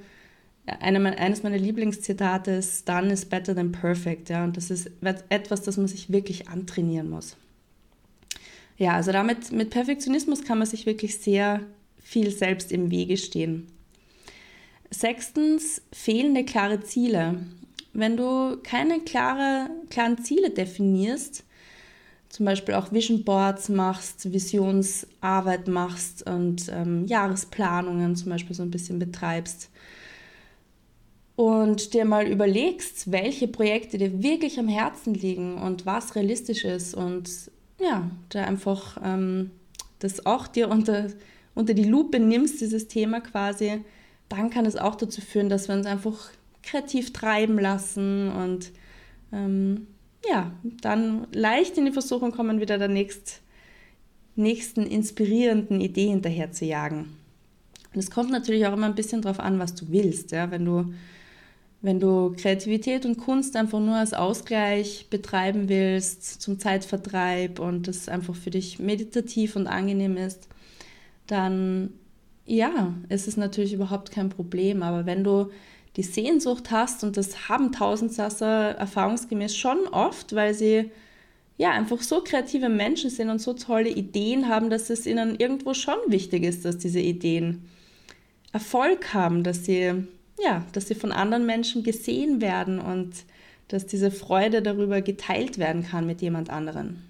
eine, 0.65 1.17
eines 1.17 1.43
meiner 1.43 1.57
Lieblingszitate 1.57 2.51
ist, 2.51 2.88
done 2.88 3.12
is 3.12 3.25
better 3.25 3.53
than 3.53 3.71
perfect. 3.71 4.29
Ja? 4.29 4.43
Und 4.43 4.55
das 4.55 4.71
ist 4.71 4.89
etwas, 5.29 5.63
das 5.63 5.77
man 5.77 5.88
sich 5.88 6.12
wirklich 6.12 6.48
antrainieren 6.48 7.10
muss. 7.10 7.36
Ja, 8.77 8.93
also 8.93 9.12
damit 9.12 9.51
mit 9.51 9.69
Perfektionismus 9.69 10.43
kann 10.43 10.57
man 10.57 10.67
sich 10.67 10.86
wirklich 10.86 11.17
sehr 11.17 11.62
viel 12.01 12.31
selbst 12.31 12.71
im 12.71 12.89
Wege 12.89 13.17
stehen. 13.17 13.67
Sechstens, 14.89 15.81
fehlende 15.91 16.43
klare 16.43 16.81
Ziele. 16.81 17.45
Wenn 17.93 18.17
du 18.17 18.57
keine 18.63 19.01
klare, 19.01 19.69
klaren 19.89 20.24
Ziele 20.24 20.50
definierst, 20.50 21.43
zum 22.31 22.45
Beispiel 22.45 22.75
auch 22.75 22.93
Vision 22.93 23.25
Boards 23.25 23.67
machst, 23.67 24.31
Visionsarbeit 24.31 25.67
machst 25.67 26.25
und 26.25 26.69
ähm, 26.69 27.05
Jahresplanungen 27.05 28.15
zum 28.15 28.29
Beispiel 28.29 28.55
so 28.55 28.63
ein 28.63 28.71
bisschen 28.71 29.00
betreibst. 29.00 29.69
Und 31.35 31.93
dir 31.93 32.05
mal 32.05 32.25
überlegst, 32.25 33.11
welche 33.11 33.50
Projekte 33.50 33.97
dir 33.97 34.23
wirklich 34.23 34.59
am 34.59 34.69
Herzen 34.69 35.13
liegen 35.13 35.57
und 35.57 35.85
was 35.85 36.15
realistisch 36.15 36.63
ist 36.63 36.93
und 36.93 37.29
ja, 37.79 38.09
da 38.29 38.43
einfach 38.43 38.97
ähm, 39.03 39.51
das 40.00 40.25
auch 40.25 40.47
dir 40.47 40.69
unter, 40.69 41.07
unter 41.53 41.73
die 41.73 41.83
Lupe 41.83 42.19
nimmst, 42.19 42.61
dieses 42.61 42.88
Thema 42.88 43.19
quasi, 43.19 43.83
dann 44.29 44.50
kann 44.50 44.65
es 44.65 44.77
auch 44.77 44.95
dazu 44.95 45.19
führen, 45.19 45.50
dass 45.50 45.67
wir 45.67 45.75
uns 45.75 45.85
einfach 45.85 46.29
kreativ 46.63 47.11
treiben 47.11 47.59
lassen 47.59 48.31
und 48.31 48.71
ähm, 49.33 49.88
ja, 50.29 50.51
dann 50.63 51.27
leicht 51.33 51.77
in 51.77 51.85
die 51.85 51.91
Versuchung 51.91 52.31
kommen, 52.31 52.61
wieder 52.61 52.77
der 52.77 52.87
nächst, 52.87 53.41
nächsten 54.35 54.85
inspirierenden 54.85 55.81
Idee 55.81 56.07
hinterher 56.07 56.51
zu 56.51 56.65
jagen. 56.65 57.17
Und 57.93 57.99
es 57.99 58.11
kommt 58.11 58.31
natürlich 58.31 58.65
auch 58.67 58.73
immer 58.73 58.85
ein 58.85 58.95
bisschen 58.95 59.21
darauf 59.21 59.39
an, 59.39 59.59
was 59.59 59.75
du 59.75 59.89
willst. 59.89 60.31
Ja? 60.31 60.51
Wenn 60.51 60.65
du 60.65 60.93
Wenn 61.83 61.99
du 61.99 62.35
Kreativität 62.37 63.07
und 63.07 63.17
Kunst 63.17 63.55
einfach 63.55 63.79
nur 63.79 63.95
als 63.95 64.13
Ausgleich 64.13 65.07
betreiben 65.09 65.67
willst, 65.67 66.39
zum 66.39 66.59
Zeitvertreib 66.59 67.59
und 67.59 67.87
das 67.87 68.07
einfach 68.07 68.35
für 68.35 68.51
dich 68.51 68.77
meditativ 68.77 69.55
und 69.55 69.65
angenehm 69.65 70.15
ist, 70.15 70.47
dann 71.25 71.93
ja, 72.45 72.93
ist 73.09 73.27
es 73.27 73.35
natürlich 73.35 73.73
überhaupt 73.73 74.11
kein 74.11 74.29
Problem. 74.29 74.83
Aber 74.83 75.07
wenn 75.07 75.23
du 75.23 75.49
die 75.98 76.03
Sehnsucht 76.03 76.71
hast, 76.71 77.03
und 77.03 77.17
das 77.17 77.50
haben 77.50 77.71
Tausendsasser 77.71 78.71
erfahrungsgemäß 78.71 79.55
schon 79.55 79.88
oft, 79.88 80.33
weil 80.33 80.53
sie 80.53 80.91
ja 81.57 81.71
einfach 81.71 82.01
so 82.01 82.21
kreative 82.21 82.69
Menschen 82.69 83.10
sind 83.10 83.29
und 83.29 83.39
so 83.39 83.53
tolle 83.53 83.89
Ideen 83.89 84.48
haben, 84.48 84.69
dass 84.69 84.89
es 84.89 85.05
ihnen 85.05 85.36
irgendwo 85.36 85.74
schon 85.74 85.98
wichtig 86.07 86.43
ist, 86.43 86.65
dass 86.65 86.77
diese 86.77 87.00
Ideen 87.00 87.67
Erfolg 88.53 89.13
haben, 89.13 89.43
dass 89.43 89.65
sie 89.65 90.07
ja, 90.43 90.65
dass 90.74 90.88
sie 90.88 90.95
von 90.95 91.12
anderen 91.12 91.45
Menschen 91.45 91.83
gesehen 91.83 92.41
werden 92.41 92.79
und 92.79 93.12
dass 93.67 93.86
diese 93.86 94.12
Freude 94.12 94.62
darüber 94.62 95.01
geteilt 95.01 95.57
werden 95.57 95.83
kann 95.83 96.05
mit 96.05 96.21
jemand 96.21 96.50
anderen. 96.50 97.03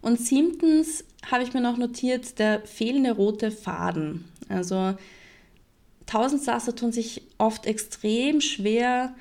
Und 0.00 0.18
siebtens 0.18 1.04
habe 1.30 1.42
ich 1.42 1.52
mir 1.52 1.60
noch 1.60 1.76
notiert, 1.76 2.38
der 2.38 2.60
fehlende 2.60 3.12
rote 3.12 3.50
Faden. 3.50 4.24
Also 4.48 4.94
Tausendsasser 6.10 6.74
tun 6.74 6.90
sich 6.90 7.22
oft 7.38 7.66
extrem 7.66 8.40
schwer, 8.40 9.14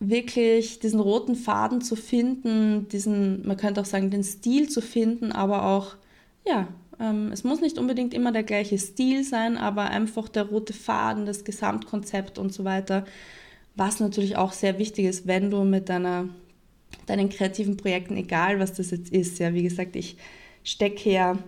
wirklich 0.00 0.80
diesen 0.80 0.98
roten 0.98 1.36
Faden 1.36 1.82
zu 1.82 1.96
finden, 1.96 2.88
diesen, 2.88 3.46
man 3.46 3.58
könnte 3.58 3.82
auch 3.82 3.86
sagen, 3.86 4.10
den 4.10 4.24
Stil 4.24 4.70
zu 4.70 4.80
finden, 4.80 5.32
aber 5.32 5.66
auch, 5.66 5.96
ja, 6.46 6.66
ähm, 6.98 7.30
es 7.30 7.44
muss 7.44 7.60
nicht 7.60 7.76
unbedingt 7.76 8.14
immer 8.14 8.32
der 8.32 8.42
gleiche 8.42 8.78
Stil 8.78 9.22
sein, 9.22 9.58
aber 9.58 9.90
einfach 9.90 10.30
der 10.30 10.44
rote 10.44 10.72
Faden, 10.72 11.26
das 11.26 11.44
Gesamtkonzept 11.44 12.38
und 12.38 12.54
so 12.54 12.64
weiter, 12.64 13.04
was 13.76 14.00
natürlich 14.00 14.38
auch 14.38 14.52
sehr 14.52 14.78
wichtig 14.78 15.04
ist, 15.04 15.26
wenn 15.26 15.50
du 15.50 15.62
mit 15.64 15.90
deiner, 15.90 16.30
deinen 17.04 17.28
kreativen 17.28 17.76
Projekten, 17.76 18.16
egal 18.16 18.60
was 18.60 18.72
das 18.72 18.92
jetzt 18.92 19.12
ist, 19.12 19.38
ja, 19.40 19.52
wie 19.52 19.64
gesagt, 19.64 19.94
ich 19.94 20.16
stecke 20.62 21.10
ja 21.10 21.38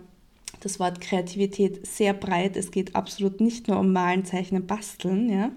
das 0.67 0.79
Wort 0.79 1.01
Kreativität 1.01 1.87
sehr 1.87 2.13
breit. 2.13 2.57
Es 2.57 2.71
geht 2.71 2.95
absolut 2.95 3.39
nicht 3.39 3.67
nur 3.67 3.79
um 3.79 3.93
Malen, 3.93 4.25
Zeichnen, 4.25 4.67
Basteln, 4.67 5.29
ja, 5.29 5.51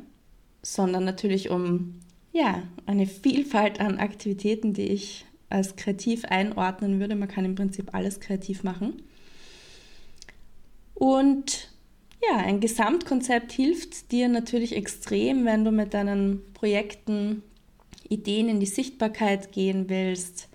sondern 0.62 1.04
natürlich 1.04 1.50
um 1.50 2.00
ja, 2.32 2.62
eine 2.86 3.06
Vielfalt 3.06 3.80
an 3.80 3.98
Aktivitäten, 3.98 4.72
die 4.72 4.86
ich 4.86 5.26
als 5.48 5.74
kreativ 5.74 6.24
einordnen 6.26 7.00
würde. 7.00 7.16
Man 7.16 7.28
kann 7.28 7.44
im 7.44 7.56
Prinzip 7.56 7.92
alles 7.92 8.20
kreativ 8.20 8.62
machen. 8.62 9.02
Und 10.94 11.70
ja, 12.22 12.36
ein 12.36 12.60
Gesamtkonzept 12.60 13.50
hilft 13.50 14.12
dir 14.12 14.28
natürlich 14.28 14.76
extrem, 14.76 15.44
wenn 15.44 15.64
du 15.64 15.72
mit 15.72 15.92
deinen 15.92 16.52
Projekten 16.52 17.42
Ideen 18.08 18.48
in 18.48 18.60
die 18.60 18.66
Sichtbarkeit 18.66 19.50
gehen 19.50 19.88
willst, 19.88 20.49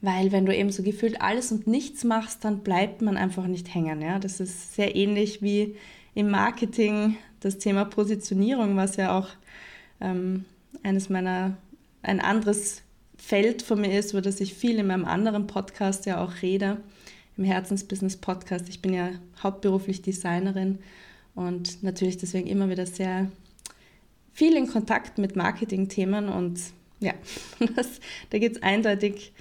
weil 0.00 0.30
wenn 0.30 0.46
du 0.46 0.54
eben 0.54 0.70
so 0.70 0.82
gefühlt 0.82 1.20
alles 1.20 1.50
und 1.50 1.66
nichts 1.66 2.04
machst, 2.04 2.44
dann 2.44 2.60
bleibt 2.60 3.02
man 3.02 3.16
einfach 3.16 3.46
nicht 3.46 3.74
hängen. 3.74 4.00
Ja? 4.00 4.18
Das 4.18 4.40
ist 4.40 4.74
sehr 4.74 4.94
ähnlich 4.94 5.42
wie 5.42 5.76
im 6.14 6.30
Marketing 6.30 7.16
das 7.40 7.58
Thema 7.58 7.84
Positionierung, 7.84 8.76
was 8.76 8.96
ja 8.96 9.16
auch 9.18 9.28
ähm, 10.00 10.44
eines 10.82 11.08
meiner, 11.08 11.56
ein 12.02 12.20
anderes 12.20 12.82
Feld 13.16 13.62
von 13.62 13.80
mir 13.80 13.98
ist, 13.98 14.12
über 14.12 14.22
das 14.22 14.40
ich 14.40 14.54
viel 14.54 14.78
in 14.78 14.86
meinem 14.86 15.04
anderen 15.04 15.46
Podcast 15.46 16.06
ja 16.06 16.22
auch 16.22 16.42
rede, 16.42 16.78
im 17.36 17.44
Herzensbusiness 17.44 18.16
Podcast. 18.16 18.68
Ich 18.68 18.80
bin 18.80 18.94
ja 18.94 19.10
hauptberuflich 19.42 20.02
Designerin 20.02 20.78
und 21.34 21.82
natürlich 21.82 22.16
deswegen 22.16 22.46
immer 22.46 22.68
wieder 22.68 22.86
sehr 22.86 23.30
viel 24.32 24.56
in 24.56 24.68
Kontakt 24.68 25.18
mit 25.18 25.34
Marketing-Themen 25.34 26.28
und 26.28 26.60
ja, 27.00 27.14
das, 27.76 28.00
da 28.30 28.38
geht 28.38 28.56
es 28.56 28.62
eindeutig 28.62 29.32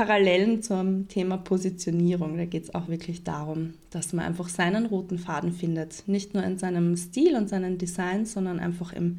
Parallelen 0.00 0.62
zum 0.62 1.08
Thema 1.08 1.36
Positionierung. 1.36 2.38
Da 2.38 2.46
geht 2.46 2.64
es 2.64 2.74
auch 2.74 2.88
wirklich 2.88 3.22
darum, 3.22 3.74
dass 3.90 4.14
man 4.14 4.24
einfach 4.24 4.48
seinen 4.48 4.86
roten 4.86 5.18
Faden 5.18 5.52
findet. 5.52 6.08
Nicht 6.08 6.32
nur 6.32 6.42
in 6.42 6.56
seinem 6.56 6.96
Stil 6.96 7.36
und 7.36 7.50
seinen 7.50 7.76
Designs, 7.76 8.32
sondern 8.32 8.60
einfach 8.60 8.94
im 8.94 9.18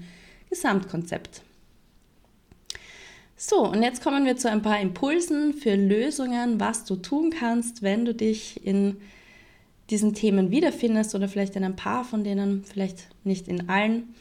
Gesamtkonzept. 0.50 1.44
So, 3.38 3.64
und 3.70 3.84
jetzt 3.84 4.02
kommen 4.02 4.26
wir 4.26 4.38
zu 4.38 4.50
ein 4.50 4.64
paar 4.64 4.80
Impulsen 4.80 5.54
für 5.54 5.76
Lösungen, 5.76 6.60
was 6.60 6.84
du 6.84 6.96
tun 6.96 7.30
kannst, 7.30 7.84
wenn 7.84 8.04
du 8.04 8.16
dich 8.16 8.66
in 8.66 8.98
diesen 9.92 10.16
Themen 10.16 10.50
wiederfindest 10.50 11.14
oder 11.14 11.28
vielleicht 11.28 11.56
in 11.56 11.64
ein 11.64 11.76
paar 11.76 12.04
von 12.04 12.24
denen, 12.24 12.64
vielleicht 12.64 13.06
nicht 13.24 13.48
in 13.48 13.70
allen. 13.70 14.16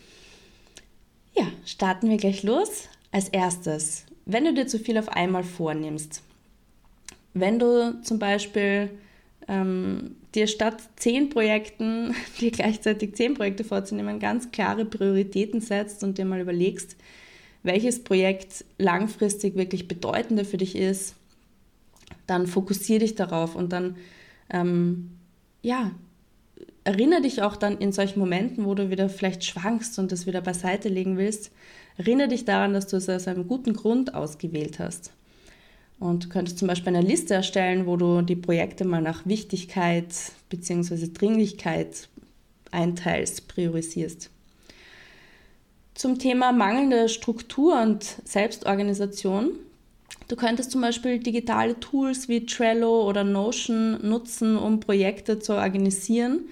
Ja, 1.34 1.46
starten 1.64 2.10
wir 2.10 2.18
gleich 2.18 2.42
los. 2.42 2.90
Als 3.12 3.30
erstes, 3.30 4.04
wenn 4.26 4.44
du 4.44 4.52
dir 4.52 4.66
zu 4.66 4.78
viel 4.78 4.98
auf 4.98 5.08
einmal 5.08 5.42
vornimmst, 5.42 6.22
wenn 7.34 7.58
du 7.58 8.00
zum 8.02 8.18
Beispiel 8.18 8.90
ähm, 9.48 10.16
dir 10.34 10.46
statt 10.46 10.80
zehn 10.96 11.28
Projekten, 11.28 12.14
dir 12.40 12.50
gleichzeitig 12.50 13.14
zehn 13.14 13.34
Projekte 13.34 13.64
vorzunehmen, 13.64 14.20
ganz 14.20 14.50
klare 14.50 14.84
Prioritäten 14.84 15.60
setzt 15.60 16.04
und 16.04 16.18
dir 16.18 16.24
mal 16.24 16.40
überlegst, 16.40 16.96
welches 17.62 18.02
Projekt 18.02 18.64
langfristig 18.78 19.56
wirklich 19.56 19.86
bedeutender 19.86 20.44
für 20.44 20.56
dich 20.56 20.76
ist, 20.76 21.14
dann 22.26 22.46
fokussiere 22.46 23.00
dich 23.00 23.16
darauf 23.16 23.54
und 23.54 23.72
dann, 23.72 23.96
ähm, 24.50 25.10
ja, 25.62 25.90
erinnere 26.84 27.22
dich 27.22 27.42
auch 27.42 27.56
dann 27.56 27.78
in 27.78 27.92
solchen 27.92 28.20
Momenten, 28.20 28.64
wo 28.64 28.74
du 28.74 28.90
wieder 28.90 29.08
vielleicht 29.08 29.44
schwankst 29.44 29.98
und 29.98 30.10
das 30.12 30.26
wieder 30.26 30.40
beiseite 30.40 30.88
legen 30.88 31.18
willst, 31.18 31.52
erinnere 31.98 32.28
dich 32.28 32.44
daran, 32.44 32.72
dass 32.72 32.86
du 32.86 32.96
es 32.96 33.08
aus 33.08 33.28
einem 33.28 33.46
guten 33.46 33.74
Grund 33.74 34.14
ausgewählt 34.14 34.78
hast. 34.78 35.12
Und 36.00 36.24
du 36.24 36.28
könntest 36.30 36.58
zum 36.58 36.66
Beispiel 36.66 36.96
eine 36.96 37.06
Liste 37.06 37.34
erstellen, 37.34 37.86
wo 37.86 37.96
du 37.96 38.22
die 38.22 38.34
Projekte 38.34 38.86
mal 38.86 39.02
nach 39.02 39.26
Wichtigkeit 39.26 40.06
bzw. 40.48 41.08
Dringlichkeit 41.12 42.08
einteilst, 42.72 43.46
priorisierst. 43.48 44.30
Zum 45.94 46.18
Thema 46.18 46.52
mangelnde 46.52 47.10
Struktur 47.10 47.80
und 47.82 48.02
Selbstorganisation. 48.24 49.50
Du 50.28 50.36
könntest 50.36 50.70
zum 50.70 50.80
Beispiel 50.80 51.18
digitale 51.18 51.78
Tools 51.78 52.28
wie 52.28 52.46
Trello 52.46 53.06
oder 53.06 53.22
Notion 53.22 53.98
nutzen, 54.00 54.56
um 54.56 54.80
Projekte 54.80 55.38
zu 55.38 55.52
organisieren. 55.52 56.46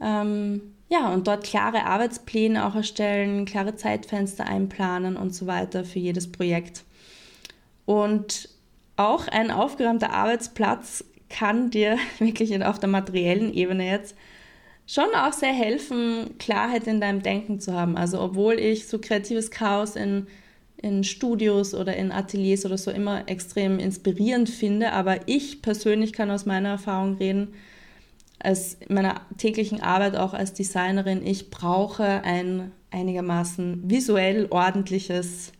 Ähm, 0.00 0.60
ja, 0.88 1.12
und 1.12 1.26
dort 1.26 1.42
klare 1.42 1.84
Arbeitspläne 1.86 2.64
auch 2.64 2.76
erstellen, 2.76 3.44
klare 3.44 3.74
Zeitfenster 3.74 4.46
einplanen 4.46 5.16
und 5.16 5.34
so 5.34 5.48
weiter 5.48 5.84
für 5.84 5.98
jedes 5.98 6.30
Projekt. 6.30 6.84
Und 7.86 8.48
auch 8.96 9.28
ein 9.28 9.50
aufgeräumter 9.50 10.12
Arbeitsplatz 10.12 11.04
kann 11.28 11.70
dir 11.70 11.98
wirklich 12.18 12.62
auf 12.64 12.78
der 12.78 12.88
materiellen 12.88 13.52
Ebene 13.52 13.86
jetzt 13.86 14.14
schon 14.86 15.14
auch 15.14 15.32
sehr 15.32 15.52
helfen, 15.52 16.36
Klarheit 16.38 16.86
in 16.86 17.00
deinem 17.00 17.22
Denken 17.22 17.60
zu 17.60 17.72
haben. 17.72 17.96
Also 17.96 18.20
obwohl 18.20 18.58
ich 18.58 18.88
so 18.88 18.98
kreatives 18.98 19.50
Chaos 19.50 19.96
in, 19.96 20.26
in 20.76 21.04
Studios 21.04 21.74
oder 21.74 21.96
in 21.96 22.12
Ateliers 22.12 22.66
oder 22.66 22.76
so 22.76 22.90
immer 22.90 23.28
extrem 23.28 23.78
inspirierend 23.78 24.50
finde, 24.50 24.92
aber 24.92 25.20
ich 25.26 25.62
persönlich 25.62 26.12
kann 26.12 26.30
aus 26.30 26.46
meiner 26.46 26.70
Erfahrung 26.70 27.16
reden, 27.16 27.54
als 28.40 28.78
meiner 28.88 29.20
täglichen 29.38 29.80
Arbeit 29.80 30.16
auch 30.16 30.34
als 30.34 30.52
Designerin, 30.52 31.24
ich 31.24 31.50
brauche 31.50 32.04
ein 32.04 32.72
einigermaßen 32.90 33.88
visuell 33.88 34.48
ordentliches 34.50 35.52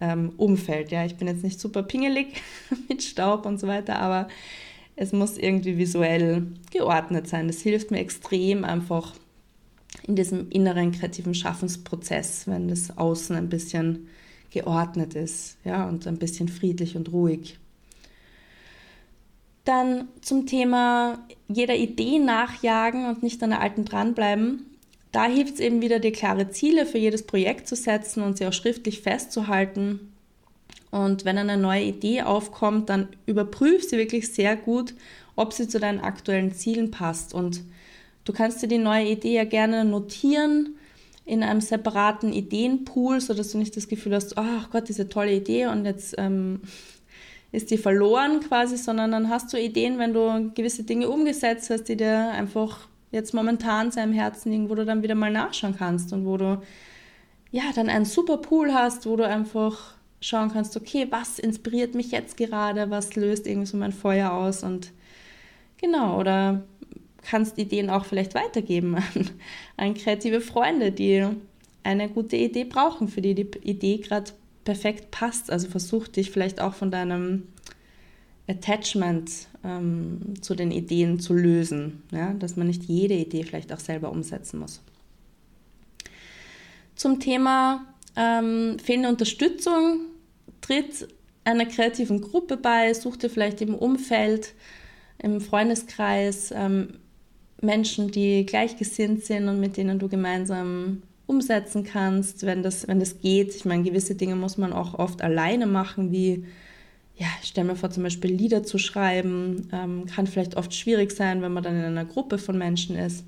ähm, 0.00 0.32
Umfeld. 0.36 0.90
Ja, 0.90 1.04
ich 1.04 1.16
bin 1.16 1.28
jetzt 1.28 1.44
nicht 1.44 1.60
super 1.60 1.82
pingelig 1.82 2.42
mit 2.88 3.02
Staub 3.02 3.46
und 3.46 3.58
so 3.58 3.66
weiter, 3.66 3.98
aber 3.98 4.28
es 4.96 5.12
muss 5.12 5.38
irgendwie 5.38 5.78
visuell 5.78 6.46
geordnet 6.72 7.28
sein. 7.28 7.46
Das 7.46 7.60
hilft 7.60 7.90
mir 7.90 8.00
extrem 8.00 8.64
einfach 8.64 9.14
in 10.06 10.16
diesem 10.16 10.50
inneren 10.50 10.92
kreativen 10.92 11.34
Schaffensprozess, 11.34 12.46
wenn 12.46 12.68
das 12.68 12.96
Außen 12.96 13.36
ein 13.36 13.48
bisschen 13.48 14.08
geordnet 14.50 15.14
ist, 15.14 15.56
ja, 15.64 15.86
und 15.86 16.06
ein 16.06 16.18
bisschen 16.18 16.48
friedlich 16.48 16.96
und 16.96 17.12
ruhig. 17.12 17.58
Dann 19.64 20.08
zum 20.22 20.46
Thema 20.46 21.18
jeder 21.46 21.76
Idee 21.76 22.18
nachjagen 22.18 23.06
und 23.06 23.22
nicht 23.22 23.42
an 23.42 23.50
der 23.50 23.60
alten 23.60 23.84
dranbleiben. 23.84 24.64
Da 25.12 25.24
hilft 25.24 25.54
es 25.54 25.60
eben 25.60 25.80
wieder, 25.80 26.00
dir 26.00 26.12
klare 26.12 26.50
Ziele 26.50 26.84
für 26.84 26.98
jedes 26.98 27.22
Projekt 27.22 27.66
zu 27.66 27.76
setzen 27.76 28.22
und 28.22 28.36
sie 28.36 28.46
auch 28.46 28.52
schriftlich 28.52 29.00
festzuhalten. 29.00 30.12
Und 30.90 31.24
wenn 31.24 31.38
eine 31.38 31.56
neue 31.56 31.84
Idee 31.84 32.22
aufkommt, 32.22 32.88
dann 32.88 33.08
überprüf 33.26 33.88
sie 33.88 33.98
wirklich 33.98 34.32
sehr 34.32 34.56
gut, 34.56 34.94
ob 35.36 35.52
sie 35.52 35.68
zu 35.68 35.78
deinen 35.78 36.00
aktuellen 36.00 36.52
Zielen 36.54 36.90
passt. 36.90 37.32
Und 37.32 37.62
du 38.24 38.32
kannst 38.32 38.62
dir 38.62 38.68
die 38.68 38.78
neue 38.78 39.08
Idee 39.08 39.34
ja 39.34 39.44
gerne 39.44 39.84
notieren 39.84 40.74
in 41.24 41.42
einem 41.42 41.60
separaten 41.60 42.32
Ideenpool, 42.32 43.20
sodass 43.20 43.52
du 43.52 43.58
nicht 43.58 43.76
das 43.76 43.88
Gefühl 43.88 44.14
hast, 44.14 44.38
ach 44.38 44.66
oh 44.66 44.68
Gott, 44.72 44.88
diese 44.88 45.10
tolle 45.10 45.34
Idee 45.34 45.66
und 45.66 45.84
jetzt 45.84 46.14
ähm, 46.16 46.62
ist 47.52 47.70
die 47.70 47.76
verloren 47.76 48.40
quasi, 48.40 48.78
sondern 48.78 49.12
dann 49.12 49.28
hast 49.28 49.52
du 49.52 49.60
Ideen, 49.60 49.98
wenn 49.98 50.14
du 50.14 50.50
gewisse 50.54 50.84
Dinge 50.84 51.08
umgesetzt 51.08 51.68
hast, 51.68 51.84
die 51.84 51.96
dir 51.96 52.30
einfach 52.30 52.87
jetzt 53.10 53.34
momentan 53.34 53.90
sehr 53.90 54.04
im 54.04 54.12
Herzen 54.12 54.52
liegen, 54.52 54.70
wo 54.70 54.74
du 54.74 54.84
dann 54.84 55.02
wieder 55.02 55.14
mal 55.14 55.30
nachschauen 55.30 55.76
kannst 55.76 56.12
und 56.12 56.26
wo 56.26 56.36
du 56.36 56.60
ja, 57.50 57.62
dann 57.74 57.88
einen 57.88 58.04
super 58.04 58.36
Pool 58.36 58.74
hast, 58.74 59.06
wo 59.06 59.16
du 59.16 59.26
einfach 59.26 59.94
schauen 60.20 60.50
kannst, 60.52 60.76
okay, 60.76 61.06
was 61.10 61.38
inspiriert 61.38 61.94
mich 61.94 62.10
jetzt 62.10 62.36
gerade, 62.36 62.90
was 62.90 63.14
löst 63.16 63.46
irgendwie 63.46 63.66
so 63.66 63.76
mein 63.76 63.92
Feuer 63.92 64.32
aus 64.32 64.62
und 64.62 64.92
genau, 65.78 66.18
oder 66.18 66.62
kannst 67.22 67.58
Ideen 67.58 67.90
auch 67.90 68.04
vielleicht 68.04 68.34
weitergeben 68.34 68.96
an, 68.96 69.30
an 69.76 69.94
kreative 69.94 70.40
Freunde, 70.40 70.92
die 70.92 71.26
eine 71.84 72.08
gute 72.08 72.36
Idee 72.36 72.64
brauchen, 72.64 73.08
für 73.08 73.22
die 73.22 73.34
die 73.34 73.48
Idee 73.62 73.98
gerade 73.98 74.32
perfekt 74.64 75.10
passt. 75.10 75.50
Also 75.50 75.68
versuch 75.68 76.08
dich 76.08 76.30
vielleicht 76.30 76.60
auch 76.60 76.74
von 76.74 76.90
deinem 76.90 77.44
Attachment 78.48 79.30
ähm, 79.62 80.34
zu 80.40 80.54
den 80.54 80.70
Ideen 80.70 81.20
zu 81.20 81.34
lösen, 81.34 82.02
ja? 82.10 82.32
dass 82.34 82.56
man 82.56 82.66
nicht 82.66 82.84
jede 82.84 83.14
Idee 83.14 83.44
vielleicht 83.44 83.72
auch 83.72 83.80
selber 83.80 84.10
umsetzen 84.10 84.58
muss. 84.58 84.80
Zum 86.96 87.20
Thema 87.20 87.84
ähm, 88.16 88.78
fehlende 88.82 89.10
Unterstützung 89.10 90.00
tritt 90.60 91.08
einer 91.44 91.66
kreativen 91.66 92.20
Gruppe 92.20 92.56
bei, 92.56 92.92
such 92.94 93.16
dir 93.16 93.30
vielleicht 93.30 93.60
im 93.60 93.74
Umfeld, 93.74 94.54
im 95.18 95.40
Freundeskreis 95.40 96.52
ähm, 96.54 96.94
Menschen, 97.60 98.10
die 98.10 98.46
gleichgesinnt 98.46 99.24
sind 99.24 99.48
und 99.48 99.60
mit 99.60 99.76
denen 99.76 99.98
du 99.98 100.08
gemeinsam 100.08 101.02
umsetzen 101.26 101.84
kannst, 101.84 102.46
wenn 102.46 102.62
das, 102.62 102.88
wenn 102.88 103.00
das 103.00 103.20
geht. 103.20 103.54
Ich 103.54 103.64
meine, 103.64 103.82
gewisse 103.82 104.14
Dinge 104.14 104.36
muss 104.36 104.56
man 104.56 104.72
auch 104.72 104.94
oft 104.94 105.22
alleine 105.22 105.66
machen, 105.66 106.10
wie, 106.10 106.46
ja, 107.18 107.26
stell 107.42 107.64
mir 107.64 107.76
vor, 107.76 107.90
zum 107.90 108.04
Beispiel 108.04 108.32
Lieder 108.32 108.62
zu 108.62 108.78
schreiben, 108.78 109.68
ähm, 109.72 110.06
kann 110.06 110.26
vielleicht 110.26 110.56
oft 110.56 110.74
schwierig 110.74 111.12
sein, 111.12 111.42
wenn 111.42 111.52
man 111.52 111.62
dann 111.62 111.76
in 111.76 111.84
einer 111.84 112.04
Gruppe 112.04 112.38
von 112.38 112.56
Menschen 112.56 112.96
ist. 112.96 113.24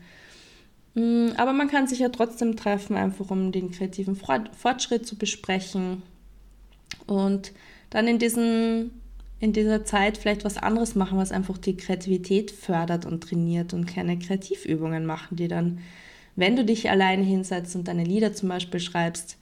Mm, 0.95 1.29
aber 1.37 1.53
man 1.53 1.69
kann 1.69 1.87
sich 1.87 1.99
ja 1.99 2.09
trotzdem 2.09 2.57
treffen, 2.57 2.97
einfach 2.97 3.31
um 3.31 3.53
den 3.53 3.71
kreativen 3.71 4.17
Fortschritt 4.17 5.07
zu 5.07 5.17
besprechen 5.17 6.03
und 7.07 7.53
dann 7.91 8.07
in, 8.07 8.19
diesen, 8.19 8.93
in 9.41 9.53
dieser 9.53 9.85
Zeit 9.85 10.19
vielleicht 10.19 10.45
was 10.45 10.57
anderes 10.57 10.95
machen, 10.95 11.19
was 11.19 11.33
einfach 11.33 11.59
die 11.59 11.77
Kreativität 11.77 12.53
fördert 12.53 13.07
und 13.07 13.23
trainiert 13.23 13.75
und 13.75 13.87
keine 13.87 14.19
Kreativübungen 14.19 15.05
machen, 15.05 15.37
die 15.37 15.49
dann 15.49 15.81
wenn 16.37 16.57
du 16.57 16.65
dich 16.65 16.91
alleine 16.91 17.23
hinsetzt 17.23 17.77
und 17.77 17.89
deine 17.89 18.05
Lieder 18.05 18.33
zum 18.33 18.49
Beispiel 18.49 18.81
schreibst, 18.81 19.37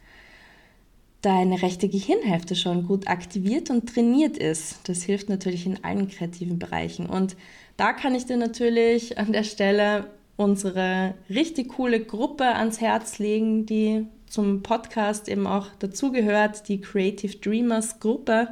deine 1.23 1.63
rechte 1.63 1.89
Gehirnhälfte 1.89 2.55
schon 2.55 2.87
gut 2.87 3.09
aktiviert 3.09 3.71
und 3.71 3.93
trainiert 3.93 4.37
ist. 4.37 4.89
Das 4.89 5.03
hilft 5.03 5.29
natürlich 5.29 5.67
in 5.67 5.83
allen 5.85 6.09
kreativen 6.09 6.59
Bereichen. 6.59 7.07
Und 7.07 7.37
da 7.77 7.93
kann 7.93 8.15
ich 8.15 8.27
dir 8.27 8.37
natürlich 8.37 9.19
an 9.19 9.33
der 9.33 9.45
Stelle 9.45 10.11
unsere 10.37 11.15
richtig 11.29 11.71
coole 11.71 12.01
Gruppe 12.01 12.45
ans 12.45 12.81
Herz 12.81 13.19
legen, 13.19 13.67
die 13.67 14.07
zum 14.29 14.63
Podcast 14.63 15.29
eben 15.29 15.47
auch 15.47 15.67
dazugehört, 15.79 16.69
die 16.69 16.81
Creative 16.81 17.37
Dreamers 17.39 17.99
Gruppe 17.99 18.49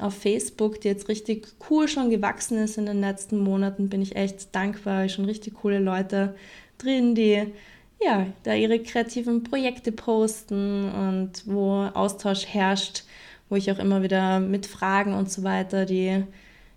auf 0.00 0.14
Facebook, 0.14 0.80
die 0.80 0.88
jetzt 0.88 1.08
richtig 1.08 1.48
cool 1.68 1.88
schon 1.88 2.08
gewachsen 2.08 2.56
ist 2.58 2.78
in 2.78 2.86
den 2.86 3.00
letzten 3.00 3.38
Monaten. 3.38 3.88
Bin 3.88 4.00
ich 4.00 4.16
echt 4.16 4.54
dankbar, 4.54 5.08
schon 5.08 5.24
richtig 5.24 5.54
coole 5.54 5.80
Leute 5.80 6.34
drin, 6.78 7.14
die 7.14 7.52
ja, 8.00 8.26
da 8.44 8.54
ihre 8.54 8.80
kreativen 8.80 9.42
Projekte 9.42 9.92
posten 9.92 10.90
und 10.90 11.46
wo 11.46 11.82
Austausch 11.94 12.46
herrscht, 12.46 13.04
wo 13.48 13.56
ich 13.56 13.70
auch 13.72 13.78
immer 13.78 14.02
wieder 14.02 14.40
mit 14.40 14.66
Fragen 14.66 15.14
und 15.14 15.30
so 15.30 15.42
weiter 15.42 15.84
die 15.84 16.24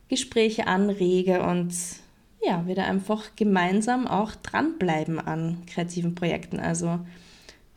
Gespräche 0.10 0.68
anrege 0.68 1.42
und 1.44 1.74
ja, 2.44 2.66
wieder 2.66 2.86
einfach 2.86 3.36
gemeinsam 3.36 4.08
auch 4.08 4.34
dranbleiben 4.36 5.20
an 5.20 5.64
kreativen 5.68 6.16
Projekten. 6.16 6.60
Also 6.60 7.00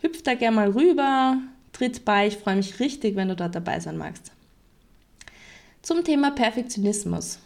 hüpf 0.00 0.22
da 0.22 0.34
gerne 0.34 0.56
mal 0.56 0.70
rüber, 0.70 1.36
tritt 1.72 2.04
bei, 2.04 2.28
ich 2.28 2.38
freue 2.38 2.56
mich 2.56 2.80
richtig, 2.80 3.14
wenn 3.14 3.28
du 3.28 3.36
dort 3.36 3.54
dabei 3.54 3.78
sein 3.78 3.98
magst. 3.98 4.32
Zum 5.82 6.02
Thema 6.02 6.30
Perfektionismus. 6.30 7.38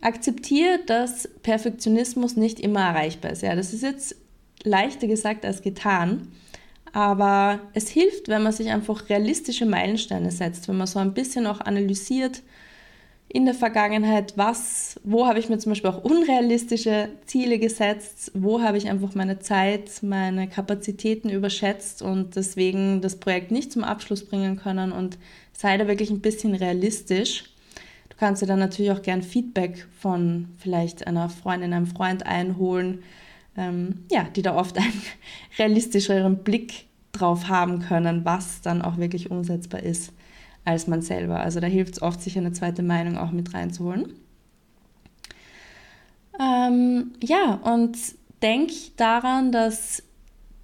Akzeptiere, 0.00 0.80
dass 0.86 1.28
Perfektionismus 1.42 2.36
nicht 2.36 2.58
immer 2.58 2.80
erreichbar 2.80 3.32
ist. 3.32 3.42
Ja, 3.42 3.54
das 3.54 3.72
ist 3.72 3.82
jetzt 3.82 4.16
leichter 4.64 5.06
gesagt 5.06 5.44
als 5.44 5.62
getan. 5.62 6.28
Aber 6.92 7.60
es 7.72 7.88
hilft, 7.88 8.28
wenn 8.28 8.42
man 8.42 8.52
sich 8.52 8.70
einfach 8.70 9.08
realistische 9.08 9.66
Meilensteine 9.66 10.30
setzt, 10.30 10.68
wenn 10.68 10.76
man 10.76 10.86
so 10.86 10.98
ein 10.98 11.14
bisschen 11.14 11.46
auch 11.46 11.60
analysiert 11.60 12.42
in 13.32 13.44
der 13.44 13.54
Vergangenheit, 13.54 14.32
was, 14.36 14.98
wo 15.04 15.28
habe 15.28 15.38
ich 15.38 15.48
mir 15.48 15.58
zum 15.58 15.70
Beispiel 15.70 15.90
auch 15.90 16.02
unrealistische 16.02 17.10
Ziele 17.26 17.60
gesetzt, 17.60 18.32
wo 18.34 18.60
habe 18.60 18.76
ich 18.76 18.90
einfach 18.90 19.14
meine 19.14 19.38
Zeit, 19.38 20.02
meine 20.02 20.48
Kapazitäten 20.48 21.30
überschätzt 21.30 22.02
und 22.02 22.34
deswegen 22.34 23.00
das 23.00 23.16
Projekt 23.16 23.52
nicht 23.52 23.70
zum 23.70 23.84
Abschluss 23.84 24.24
bringen 24.24 24.56
können 24.56 24.90
und 24.90 25.16
sei 25.52 25.76
da 25.76 25.86
wirklich 25.86 26.10
ein 26.10 26.20
bisschen 26.20 26.56
realistisch. 26.56 27.44
Du 28.08 28.16
kannst 28.18 28.42
dir 28.42 28.46
dann 28.46 28.58
natürlich 28.58 28.90
auch 28.90 29.02
gern 29.02 29.22
Feedback 29.22 29.86
von 30.00 30.48
vielleicht 30.58 31.06
einer 31.06 31.28
Freundin, 31.28 31.72
einem 31.72 31.86
Freund 31.86 32.26
einholen, 32.26 33.04
ähm, 33.56 34.04
ja, 34.10 34.24
die 34.24 34.42
da 34.42 34.56
oft 34.56 34.78
einen 34.78 35.02
realistischeren 35.58 36.42
Blick 36.44 36.86
drauf 37.12 37.48
haben 37.48 37.80
können, 37.80 38.24
was 38.24 38.60
dann 38.62 38.82
auch 38.82 38.96
wirklich 38.96 39.30
umsetzbar 39.30 39.82
ist 39.82 40.12
als 40.64 40.86
man 40.86 41.02
selber. 41.02 41.40
Also 41.40 41.58
da 41.60 41.66
hilft 41.66 41.94
es 41.94 42.02
oft, 42.02 42.20
sich 42.20 42.36
eine 42.36 42.52
zweite 42.52 42.82
Meinung 42.82 43.16
auch 43.16 43.30
mit 43.30 43.54
reinzuholen. 43.54 44.12
Ähm, 46.38 47.12
ja, 47.22 47.54
und 47.54 47.96
denk 48.42 48.70
daran, 48.96 49.52
dass 49.52 50.02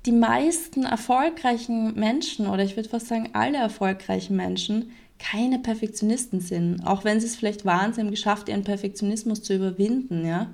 die 0.06 0.12
meisten 0.12 0.84
erfolgreichen 0.84 1.94
Menschen, 1.94 2.46
oder 2.46 2.62
ich 2.62 2.76
würde 2.76 2.88
fast 2.88 3.08
sagen 3.08 3.30
alle 3.32 3.58
erfolgreichen 3.58 4.36
Menschen, 4.36 4.92
keine 5.18 5.58
Perfektionisten 5.58 6.40
sind. 6.40 6.86
Auch 6.86 7.04
wenn 7.04 7.20
sie 7.20 7.26
es 7.26 7.36
vielleicht 7.36 7.64
waren, 7.64 7.92
sie 7.92 8.00
haben 8.00 8.10
geschafft, 8.10 8.48
ihren 8.48 8.64
Perfektionismus 8.64 9.42
zu 9.42 9.54
überwinden, 9.54 10.26
ja. 10.26 10.50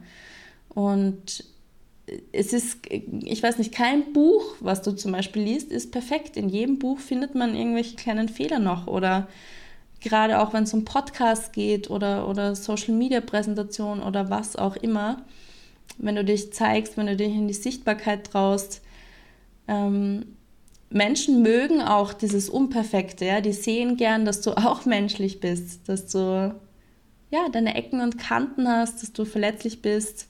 Und 0.68 1.44
es 2.32 2.52
ist, 2.52 2.78
ich 2.90 3.42
weiß 3.42 3.58
nicht, 3.58 3.72
kein 3.72 4.12
Buch, 4.12 4.56
was 4.60 4.82
du 4.82 4.92
zum 4.92 5.12
Beispiel 5.12 5.42
liest, 5.42 5.70
ist 5.70 5.92
perfekt. 5.92 6.36
In 6.36 6.48
jedem 6.48 6.78
Buch 6.78 6.98
findet 6.98 7.34
man 7.34 7.54
irgendwelche 7.54 7.96
kleinen 7.96 8.28
Fehler 8.28 8.58
noch 8.58 8.86
oder 8.86 9.28
gerade 10.00 10.40
auch 10.40 10.52
wenn 10.52 10.64
es 10.64 10.74
um 10.74 10.84
Podcasts 10.84 11.52
geht 11.52 11.90
oder, 11.90 12.28
oder 12.28 12.56
Social 12.56 12.94
Media 12.94 13.20
Präsentation 13.20 14.02
oder 14.02 14.30
was 14.30 14.56
auch 14.56 14.76
immer, 14.76 15.22
wenn 15.98 16.16
du 16.16 16.24
dich 16.24 16.52
zeigst, 16.52 16.96
wenn 16.96 17.06
du 17.06 17.16
dich 17.16 17.32
in 17.32 17.46
die 17.46 17.54
Sichtbarkeit 17.54 18.24
traust, 18.24 18.82
ähm, 19.68 20.36
Menschen 20.90 21.40
mögen 21.42 21.80
auch 21.80 22.12
dieses 22.12 22.50
Unperfekte, 22.50 23.24
ja, 23.24 23.40
die 23.40 23.52
sehen 23.52 23.96
gern, 23.96 24.24
dass 24.24 24.40
du 24.40 24.56
auch 24.56 24.84
menschlich 24.86 25.38
bist, 25.38 25.88
dass 25.88 26.08
du 26.08 26.54
ja 27.30 27.48
deine 27.50 27.76
Ecken 27.76 28.00
und 28.00 28.18
Kanten 28.18 28.68
hast, 28.68 29.02
dass 29.02 29.12
du 29.12 29.24
verletzlich 29.24 29.82
bist 29.82 30.26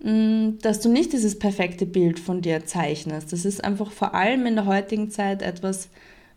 dass 0.00 0.80
du 0.80 0.88
nicht 0.88 1.12
dieses 1.12 1.38
perfekte 1.38 1.84
Bild 1.84 2.20
von 2.20 2.40
dir 2.40 2.64
zeichnest. 2.64 3.32
Das 3.32 3.44
ist 3.44 3.64
einfach 3.64 3.90
vor 3.90 4.14
allem 4.14 4.46
in 4.46 4.54
der 4.54 4.66
heutigen 4.66 5.10
Zeit 5.10 5.42
etwas, 5.42 5.88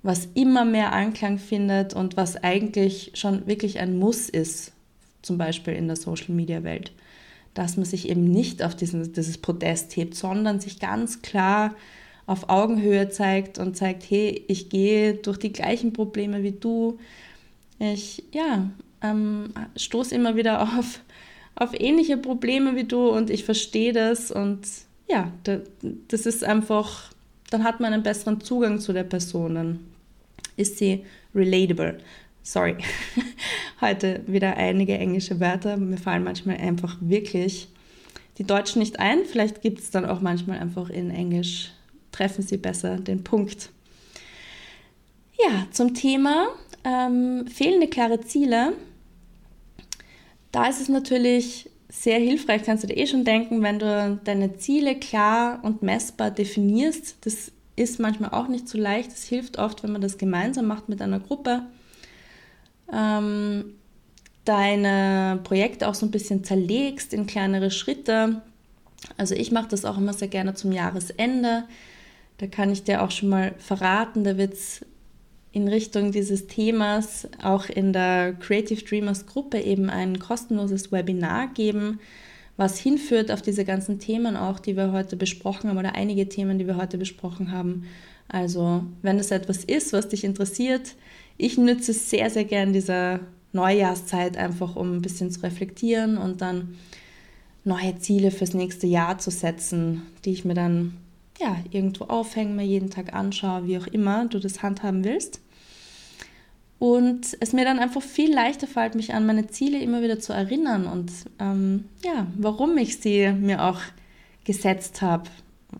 was 0.01 0.27
immer 0.33 0.65
mehr 0.65 0.93
Anklang 0.93 1.37
findet 1.37 1.93
und 1.93 2.17
was 2.17 2.43
eigentlich 2.43 3.11
schon 3.13 3.45
wirklich 3.45 3.79
ein 3.79 3.99
Muss 3.99 4.29
ist, 4.29 4.71
zum 5.21 5.37
Beispiel 5.37 5.75
in 5.75 5.87
der 5.87 5.95
Social-Media-Welt. 5.95 6.91
Dass 7.53 7.77
man 7.77 7.85
sich 7.85 8.09
eben 8.09 8.23
nicht 8.23 8.63
auf 8.63 8.75
diesen, 8.75 9.13
dieses 9.13 9.37
Podest 9.37 9.95
hebt, 9.95 10.15
sondern 10.15 10.59
sich 10.59 10.79
ganz 10.79 11.21
klar 11.21 11.75
auf 12.25 12.49
Augenhöhe 12.49 13.09
zeigt 13.09 13.59
und 13.59 13.77
zeigt, 13.77 14.09
hey, 14.09 14.43
ich 14.47 14.69
gehe 14.69 15.13
durch 15.13 15.37
die 15.37 15.51
gleichen 15.51 15.93
Probleme 15.93 16.41
wie 16.41 16.53
du. 16.53 16.97
Ich, 17.77 18.23
ja, 18.31 18.71
ähm, 19.03 19.53
stoße 19.75 20.15
immer 20.15 20.35
wieder 20.35 20.61
auf 20.79 21.01
auf 21.55 21.79
ähnliche 21.79 22.17
Probleme 22.17 22.75
wie 22.75 22.85
du 22.85 23.09
und 23.09 23.29
ich 23.29 23.43
verstehe 23.43 23.93
das 23.93 24.31
und 24.31 24.61
ja, 25.09 25.31
das 26.07 26.25
ist 26.25 26.43
einfach, 26.43 27.11
dann 27.49 27.63
hat 27.63 27.79
man 27.79 27.93
einen 27.93 28.03
besseren 28.03 28.41
Zugang 28.41 28.79
zu 28.79 28.93
der 28.93 29.03
Person, 29.03 29.55
dann 29.55 29.79
ist 30.55 30.77
sie 30.77 31.05
relatable. 31.35 31.99
Sorry, 32.43 32.77
heute 33.81 34.21
wieder 34.25 34.57
einige 34.57 34.97
englische 34.97 35.39
Wörter. 35.39 35.77
Mir 35.77 35.97
fallen 35.97 36.23
manchmal 36.23 36.57
einfach 36.57 36.97
wirklich 36.99 37.67
die 38.37 38.45
Deutschen 38.45 38.79
nicht 38.79 38.99
ein. 38.99 39.25
Vielleicht 39.25 39.61
gibt 39.61 39.79
es 39.79 39.91
dann 39.91 40.05
auch 40.05 40.21
manchmal 40.21 40.59
einfach 40.59 40.89
in 40.89 41.11
Englisch, 41.11 41.71
treffen 42.11 42.41
sie 42.41 42.57
besser 42.57 42.97
den 42.97 43.23
Punkt. 43.23 43.69
Ja, 45.43 45.67
zum 45.71 45.93
Thema 45.93 46.47
ähm, 46.83 47.45
fehlende 47.47 47.87
klare 47.87 48.21
Ziele 48.21 48.73
da 50.51 50.67
ist 50.67 50.81
es 50.81 50.89
natürlich 50.89 51.69
sehr 51.89 52.19
hilfreich, 52.19 52.63
kannst 52.63 52.83
du 52.83 52.87
dir 52.87 52.97
eh 52.97 53.07
schon 53.07 53.25
denken, 53.25 53.61
wenn 53.63 53.79
du 53.79 54.19
deine 54.23 54.57
Ziele 54.57 54.95
klar 54.95 55.59
und 55.63 55.81
messbar 55.81 56.31
definierst. 56.31 57.17
Das 57.21 57.51
ist 57.75 57.99
manchmal 57.99 58.31
auch 58.31 58.47
nicht 58.47 58.69
so 58.69 58.77
leicht. 58.77 59.11
Es 59.11 59.23
hilft 59.23 59.57
oft, 59.57 59.83
wenn 59.83 59.91
man 59.91 60.01
das 60.01 60.17
gemeinsam 60.17 60.67
macht 60.67 60.87
mit 60.87 61.01
einer 61.01 61.19
Gruppe. 61.19 61.63
Ähm, 62.93 63.73
deine 64.45 65.39
Projekte 65.43 65.87
auch 65.87 65.95
so 65.95 66.05
ein 66.05 66.11
bisschen 66.11 66.43
zerlegst 66.43 67.13
in 67.13 67.27
kleinere 67.27 67.71
Schritte. 67.71 68.41
Also 69.17 69.35
ich 69.35 69.51
mache 69.51 69.69
das 69.69 69.85
auch 69.85 69.97
immer 69.97 70.13
sehr 70.13 70.27
gerne 70.27 70.53
zum 70.53 70.71
Jahresende, 70.71 71.65
Da 72.37 72.47
kann 72.47 72.71
ich 72.71 72.83
dir 72.83 73.03
auch 73.03 73.11
schon 73.11 73.29
mal 73.29 73.53
verraten, 73.59 74.23
da 74.23 74.37
wird 74.37 74.53
es 74.53 74.85
in 75.53 75.67
Richtung 75.67 76.11
dieses 76.11 76.47
Themas 76.47 77.27
auch 77.41 77.67
in 77.67 77.93
der 77.93 78.33
Creative 78.33 78.83
Dreamers 78.83 79.25
Gruppe 79.25 79.59
eben 79.59 79.89
ein 79.89 80.19
kostenloses 80.19 80.91
Webinar 80.91 81.47
geben, 81.53 81.99
was 82.57 82.77
hinführt 82.77 83.31
auf 83.31 83.41
diese 83.41 83.65
ganzen 83.65 83.99
Themen 83.99 84.37
auch, 84.37 84.59
die 84.59 84.77
wir 84.77 84.91
heute 84.91 85.15
besprochen 85.15 85.69
haben 85.69 85.77
oder 85.77 85.95
einige 85.95 86.29
Themen, 86.29 86.57
die 86.57 86.67
wir 86.67 86.77
heute 86.77 86.97
besprochen 86.97 87.51
haben. 87.51 87.85
Also, 88.27 88.83
wenn 89.01 89.19
es 89.19 89.31
etwas 89.31 89.63
ist, 89.63 89.93
was 89.93 90.07
dich 90.07 90.23
interessiert, 90.23 90.95
ich 91.37 91.57
nütze 91.57 91.91
sehr, 91.91 92.29
sehr 92.29 92.45
gern 92.45 92.71
diese 92.71 93.19
Neujahrszeit 93.51 94.37
einfach, 94.37 94.75
um 94.75 94.97
ein 94.97 95.01
bisschen 95.01 95.31
zu 95.31 95.41
reflektieren 95.41 96.17
und 96.17 96.41
dann 96.41 96.75
neue 97.65 97.97
Ziele 97.97 98.31
fürs 98.31 98.53
nächste 98.53 98.87
Jahr 98.87 99.17
zu 99.17 99.31
setzen, 99.31 100.03
die 100.23 100.31
ich 100.31 100.45
mir 100.45 100.53
dann 100.53 100.97
ja, 101.41 101.57
irgendwo 101.71 102.05
aufhängen, 102.05 102.55
mir 102.55 102.65
jeden 102.65 102.89
Tag 102.89 103.13
anschaue, 103.13 103.65
wie 103.67 103.77
auch 103.77 103.87
immer 103.87 104.25
du 104.25 104.39
das 104.39 104.61
handhaben 104.61 105.03
willst. 105.03 105.41
Und 106.79 107.37
es 107.39 107.53
mir 107.53 107.65
dann 107.65 107.79
einfach 107.79 108.01
viel 108.01 108.33
leichter 108.33 108.67
fällt, 108.67 108.95
mich 108.95 109.13
an 109.13 109.25
meine 109.25 109.47
Ziele 109.47 109.79
immer 109.79 110.01
wieder 110.01 110.19
zu 110.19 110.33
erinnern 110.33 110.87
und 110.87 111.11
ähm, 111.39 111.85
ja, 112.03 112.25
warum 112.35 112.77
ich 112.77 112.99
sie 112.99 113.31
mir 113.31 113.63
auch 113.63 113.79
gesetzt 114.45 115.01
habe, 115.03 115.29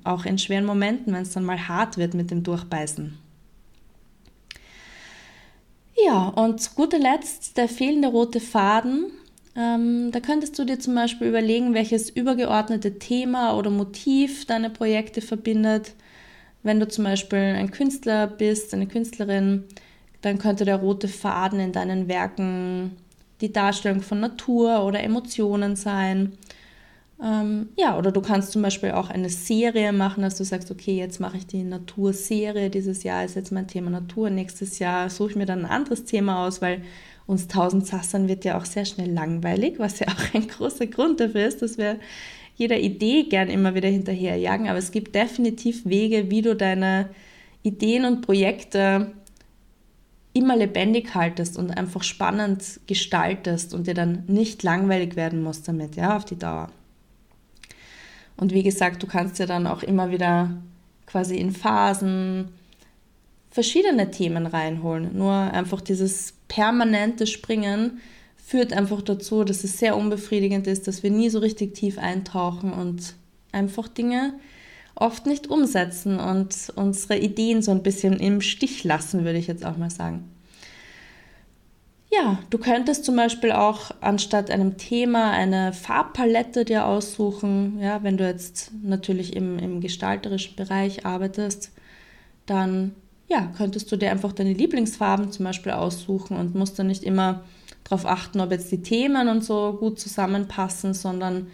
auch 0.04 0.26
in 0.26 0.38
schweren 0.38 0.66
Momenten, 0.66 1.14
wenn 1.14 1.24
es 1.24 1.34
dann 1.34 1.44
mal 1.44 1.68
hart 1.68 1.98
wird 1.98 2.14
mit 2.14 2.30
dem 2.30 2.44
Durchbeißen. 2.44 3.18
Ja, 6.06 6.28
und 6.28 6.62
zu 6.62 6.72
guter 6.76 7.00
Letzt 7.00 7.58
der 7.58 7.68
fehlende 7.68 8.08
rote 8.08 8.40
Faden. 8.40 9.12
Ähm, 9.56 10.12
da 10.12 10.20
könntest 10.20 10.58
du 10.58 10.64
dir 10.64 10.80
zum 10.80 10.96
Beispiel 10.96 11.28
überlegen, 11.28 11.74
welches 11.74 12.10
übergeordnete 12.10 13.00
Thema 13.00 13.58
oder 13.58 13.70
Motiv 13.70 14.46
deine 14.46 14.70
Projekte 14.70 15.22
verbindet. 15.22 15.94
Wenn 16.64 16.80
du 16.80 16.88
zum 16.88 17.04
Beispiel 17.04 17.40
ein 17.40 17.72
Künstler 17.72 18.28
bist, 18.28 18.74
eine 18.74 18.88
Künstlerin, 18.88 19.66
dann 20.22 20.38
könnte 20.38 20.64
der 20.66 20.78
rote 20.78 21.08
Faden 21.08 21.60
in 21.60 21.72
deinen 21.72 22.08
Werken 22.08 22.96
die 23.42 23.52
Darstellung 23.52 24.02
von 24.02 24.20
Natur 24.20 24.86
oder 24.86 25.04
Emotionen 25.04 25.76
sein. 25.76 26.34
Ähm, 27.22 27.70
ja, 27.78 27.98
oder 27.98 28.12
du 28.12 28.22
kannst 28.22 28.52
zum 28.52 28.62
Beispiel 28.62 28.92
auch 28.92 29.10
eine 29.10 29.30
Serie 29.30 29.94
machen, 29.94 30.24
dass 30.24 30.38
du 30.38 30.44
sagst, 30.44 30.72
okay, 30.72 30.98
jetzt 30.98 31.20
mache 31.20 31.38
ich 31.38 31.46
die 31.46 31.64
Naturserie, 31.64 32.70
dieses 32.70 33.04
Jahr 33.04 33.26
ist 33.26 33.36
jetzt 33.36 33.52
mein 33.52 33.68
Thema 33.68 33.92
Natur, 33.92 34.30
nächstes 34.30 34.80
Jahr 34.80 35.10
suche 35.10 35.32
ich 35.32 35.36
mir 35.36 35.46
dann 35.46 35.66
ein 35.66 35.72
anderes 35.72 36.06
Thema 36.06 36.46
aus, 36.46 36.62
weil 36.62 36.82
uns 37.26 37.48
tausend 37.48 37.88
Sassern 37.88 38.28
wird 38.28 38.46
ja 38.46 38.58
auch 38.58 38.66
sehr 38.66 38.86
schnell 38.86 39.12
langweilig, 39.12 39.76
was 39.78 40.00
ja 40.00 40.08
auch 40.08 40.34
ein 40.34 40.48
großer 40.48 40.88
Grund 40.88 41.20
dafür 41.20 41.46
ist, 41.48 41.62
dass 41.62 41.78
wir 41.78 42.00
jeder 42.56 42.80
Idee 42.80 43.24
gern 43.24 43.50
immer 43.50 43.76
wieder 43.76 43.90
hinterherjagen. 43.90 44.68
Aber 44.68 44.78
es 44.78 44.92
gibt 44.92 45.16
definitiv 45.16 45.86
Wege, 45.86 46.30
wie 46.30 46.42
du 46.42 46.56
deine 46.56 47.10
Ideen 47.64 48.06
und 48.06 48.22
Projekte 48.22 49.14
immer 50.34 50.56
lebendig 50.56 51.14
haltest 51.14 51.58
und 51.58 51.72
einfach 51.72 52.04
spannend 52.04 52.80
gestaltest 52.88 53.74
und 53.74 53.88
dir 53.88 53.94
dann 53.94 54.24
nicht 54.28 54.64
langweilig 54.64 55.16
werden 55.16 55.44
muss 55.44 55.62
damit, 55.62 55.96
ja, 55.96 56.16
auf 56.16 56.26
die 56.26 56.38
Dauer. 56.38 56.70
Und 58.38 58.54
wie 58.54 58.64
gesagt, 58.64 59.04
du 59.04 59.08
kannst 59.08 59.40
ja 59.40 59.46
dann 59.46 59.68
auch 59.68 59.84
immer 59.84 60.12
wieder 60.12 60.62
quasi 61.06 61.36
in 61.36 61.52
Phasen 61.52 62.50
verschiedene 63.52 64.10
Themen 64.10 64.48
reinholen. 64.48 65.16
Nur 65.16 65.34
einfach 65.34 65.82
dieses 65.82 66.34
permanente 66.48 67.28
Springen 67.28 68.00
führt 68.38 68.74
einfach 68.74 69.02
dazu, 69.02 69.44
dass 69.44 69.64
es 69.64 69.78
sehr 69.78 69.96
unbefriedigend 69.96 70.68
ist, 70.68 70.88
dass 70.88 71.04
wir 71.04 71.12
nie 71.12 71.30
so 71.30 71.40
richtig 71.40 71.76
tief 71.76 71.98
eintauchen 71.98 72.74
und 72.74 73.14
einfach 73.52 73.88
Dinge 73.88 74.34
oft 74.96 75.26
nicht 75.26 75.48
umsetzen 75.48 76.20
und 76.20 76.72
unsere 76.76 77.18
Ideen 77.18 77.62
so 77.62 77.72
ein 77.72 77.84
bisschen 77.84 78.20
im 78.20 78.42
Stich 78.42 78.84
lassen, 78.84 79.24
würde 79.26 79.40
ich 79.40 79.48
jetzt 79.48 79.66
auch 79.66 79.78
mal 79.78 79.90
sagen. 79.90 80.30
Ja, 82.14 82.40
du 82.50 82.58
könntest 82.58 83.06
zum 83.06 83.16
Beispiel 83.16 83.54
auch 83.54 83.92
anstatt 84.02 84.52
einem 84.52 84.78
Thema 84.78 85.32
eine 85.32 85.72
Farbpalette 85.72 86.66
dir 86.66 86.86
aussuchen. 86.86 87.80
Ja, 87.80 88.04
wenn 88.04 88.18
du 88.18 88.28
jetzt 88.28 88.72
natürlich 88.84 89.34
im, 89.34 89.58
im 89.60 89.80
gestalterischen 89.80 90.58
Bereich 90.58 91.06
arbeitest, 91.06 91.72
dann 92.46 92.96
ja, 93.32 93.50
könntest 93.56 93.90
du 93.92 93.96
dir 93.96 94.12
einfach 94.12 94.34
deine 94.34 94.52
Lieblingsfarben 94.52 95.32
zum 95.32 95.46
Beispiel 95.46 95.72
aussuchen 95.72 96.36
und 96.36 96.54
musst 96.54 96.78
dann 96.78 96.88
nicht 96.88 97.04
immer 97.04 97.46
darauf 97.86 98.06
achten, 98.06 98.42
ob 98.42 98.52
jetzt 98.52 98.72
die 98.72 98.82
Themen 98.82 99.30
und 99.30 99.44
so 99.44 99.78
gut 99.80 100.00
zusammenpassen, 100.00 100.94
sondern 100.94 101.48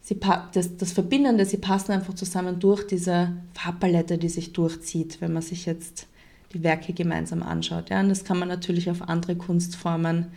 sie, 0.00 0.18
das, 0.54 0.78
das 0.78 0.92
Verbindende, 0.92 1.44
sie 1.44 1.58
passen 1.58 1.92
einfach 1.92 2.14
zusammen 2.14 2.58
durch 2.58 2.86
diese 2.86 3.32
Farbpalette, 3.52 4.16
die 4.16 4.30
sich 4.30 4.54
durchzieht, 4.54 5.20
wenn 5.20 5.34
man 5.34 5.42
sich 5.42 5.66
jetzt 5.66 6.06
die 6.54 6.62
Werke 6.62 6.94
gemeinsam 6.94 7.42
anschaut. 7.42 7.90
Ja? 7.90 8.00
Und 8.00 8.08
das 8.08 8.24
kann 8.24 8.38
man 8.38 8.48
natürlich 8.48 8.90
auf 8.90 9.02
andere 9.02 9.36
Kunstformen 9.36 10.28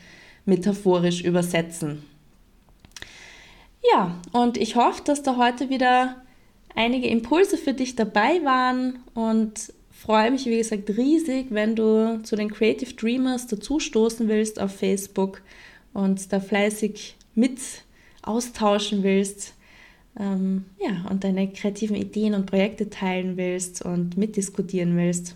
metaphorisch 0.45 1.21
übersetzen. 1.21 2.03
Ja, 3.93 4.15
und 4.33 4.57
ich 4.57 4.75
hoffe, 4.75 5.03
dass 5.05 5.23
da 5.23 5.37
heute 5.37 5.69
wieder 5.69 6.17
einige 6.75 7.07
Impulse 7.07 7.57
für 7.57 7.73
dich 7.73 7.95
dabei 7.95 8.43
waren 8.43 8.99
und 9.13 9.71
freue 10.01 10.31
mich, 10.31 10.47
wie 10.47 10.57
gesagt, 10.57 10.89
riesig, 10.97 11.47
wenn 11.51 11.75
du 11.75 12.23
zu 12.23 12.35
den 12.35 12.49
Creative 12.49 12.91
Dreamers 12.93 13.45
dazustoßen 13.45 14.27
willst 14.27 14.59
auf 14.59 14.75
Facebook 14.75 15.43
und 15.93 16.33
da 16.33 16.39
fleißig 16.39 17.15
mit 17.35 17.59
austauschen 18.23 19.03
willst. 19.03 19.53
Ähm, 20.19 20.65
ja, 20.79 21.05
und 21.09 21.23
deine 21.23 21.47
kreativen 21.51 21.95
Ideen 21.95 22.33
und 22.33 22.47
Projekte 22.47 22.89
teilen 22.89 23.37
willst 23.37 23.83
und 23.83 24.17
mitdiskutieren 24.17 24.97
willst. 24.97 25.35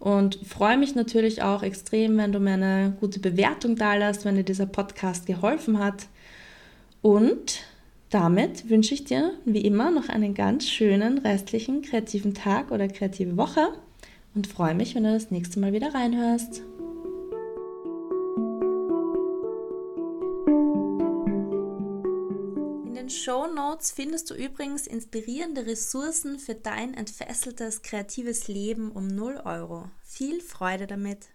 Und 0.00 0.40
freue 0.44 0.76
mich 0.76 0.96
natürlich 0.96 1.42
auch 1.42 1.62
extrem, 1.62 2.16
wenn 2.16 2.32
du 2.32 2.40
mir 2.40 2.54
eine 2.54 2.96
gute 2.98 3.20
Bewertung 3.20 3.76
da 3.76 3.94
lässt, 3.94 4.24
wenn 4.24 4.34
dir 4.34 4.42
dieser 4.42 4.66
Podcast 4.66 5.24
geholfen 5.24 5.78
hat. 5.78 6.08
Und 7.00 7.60
damit 8.10 8.68
wünsche 8.68 8.92
ich 8.92 9.04
dir 9.04 9.32
wie 9.44 9.62
immer 9.62 9.92
noch 9.92 10.08
einen 10.08 10.34
ganz 10.34 10.68
schönen 10.68 11.18
restlichen 11.18 11.80
kreativen 11.82 12.34
Tag 12.34 12.72
oder 12.72 12.88
kreative 12.88 13.36
Woche 13.36 13.68
und 14.34 14.46
freue 14.46 14.74
mich, 14.74 14.94
wenn 14.94 15.04
du 15.04 15.12
das 15.12 15.30
nächste 15.30 15.60
Mal 15.60 15.72
wieder 15.72 15.94
reinhörst. 15.94 16.62
den 23.04 23.10
Show 23.10 23.46
Notes 23.46 23.90
findest 23.90 24.30
du 24.30 24.34
übrigens 24.34 24.86
inspirierende 24.86 25.66
Ressourcen 25.66 26.38
für 26.38 26.54
dein 26.54 26.94
entfesseltes 26.94 27.82
kreatives 27.82 28.48
Leben 28.48 28.90
um 28.92 29.08
0 29.08 29.42
Euro. 29.44 29.90
Viel 30.02 30.40
Freude 30.40 30.86
damit! 30.86 31.33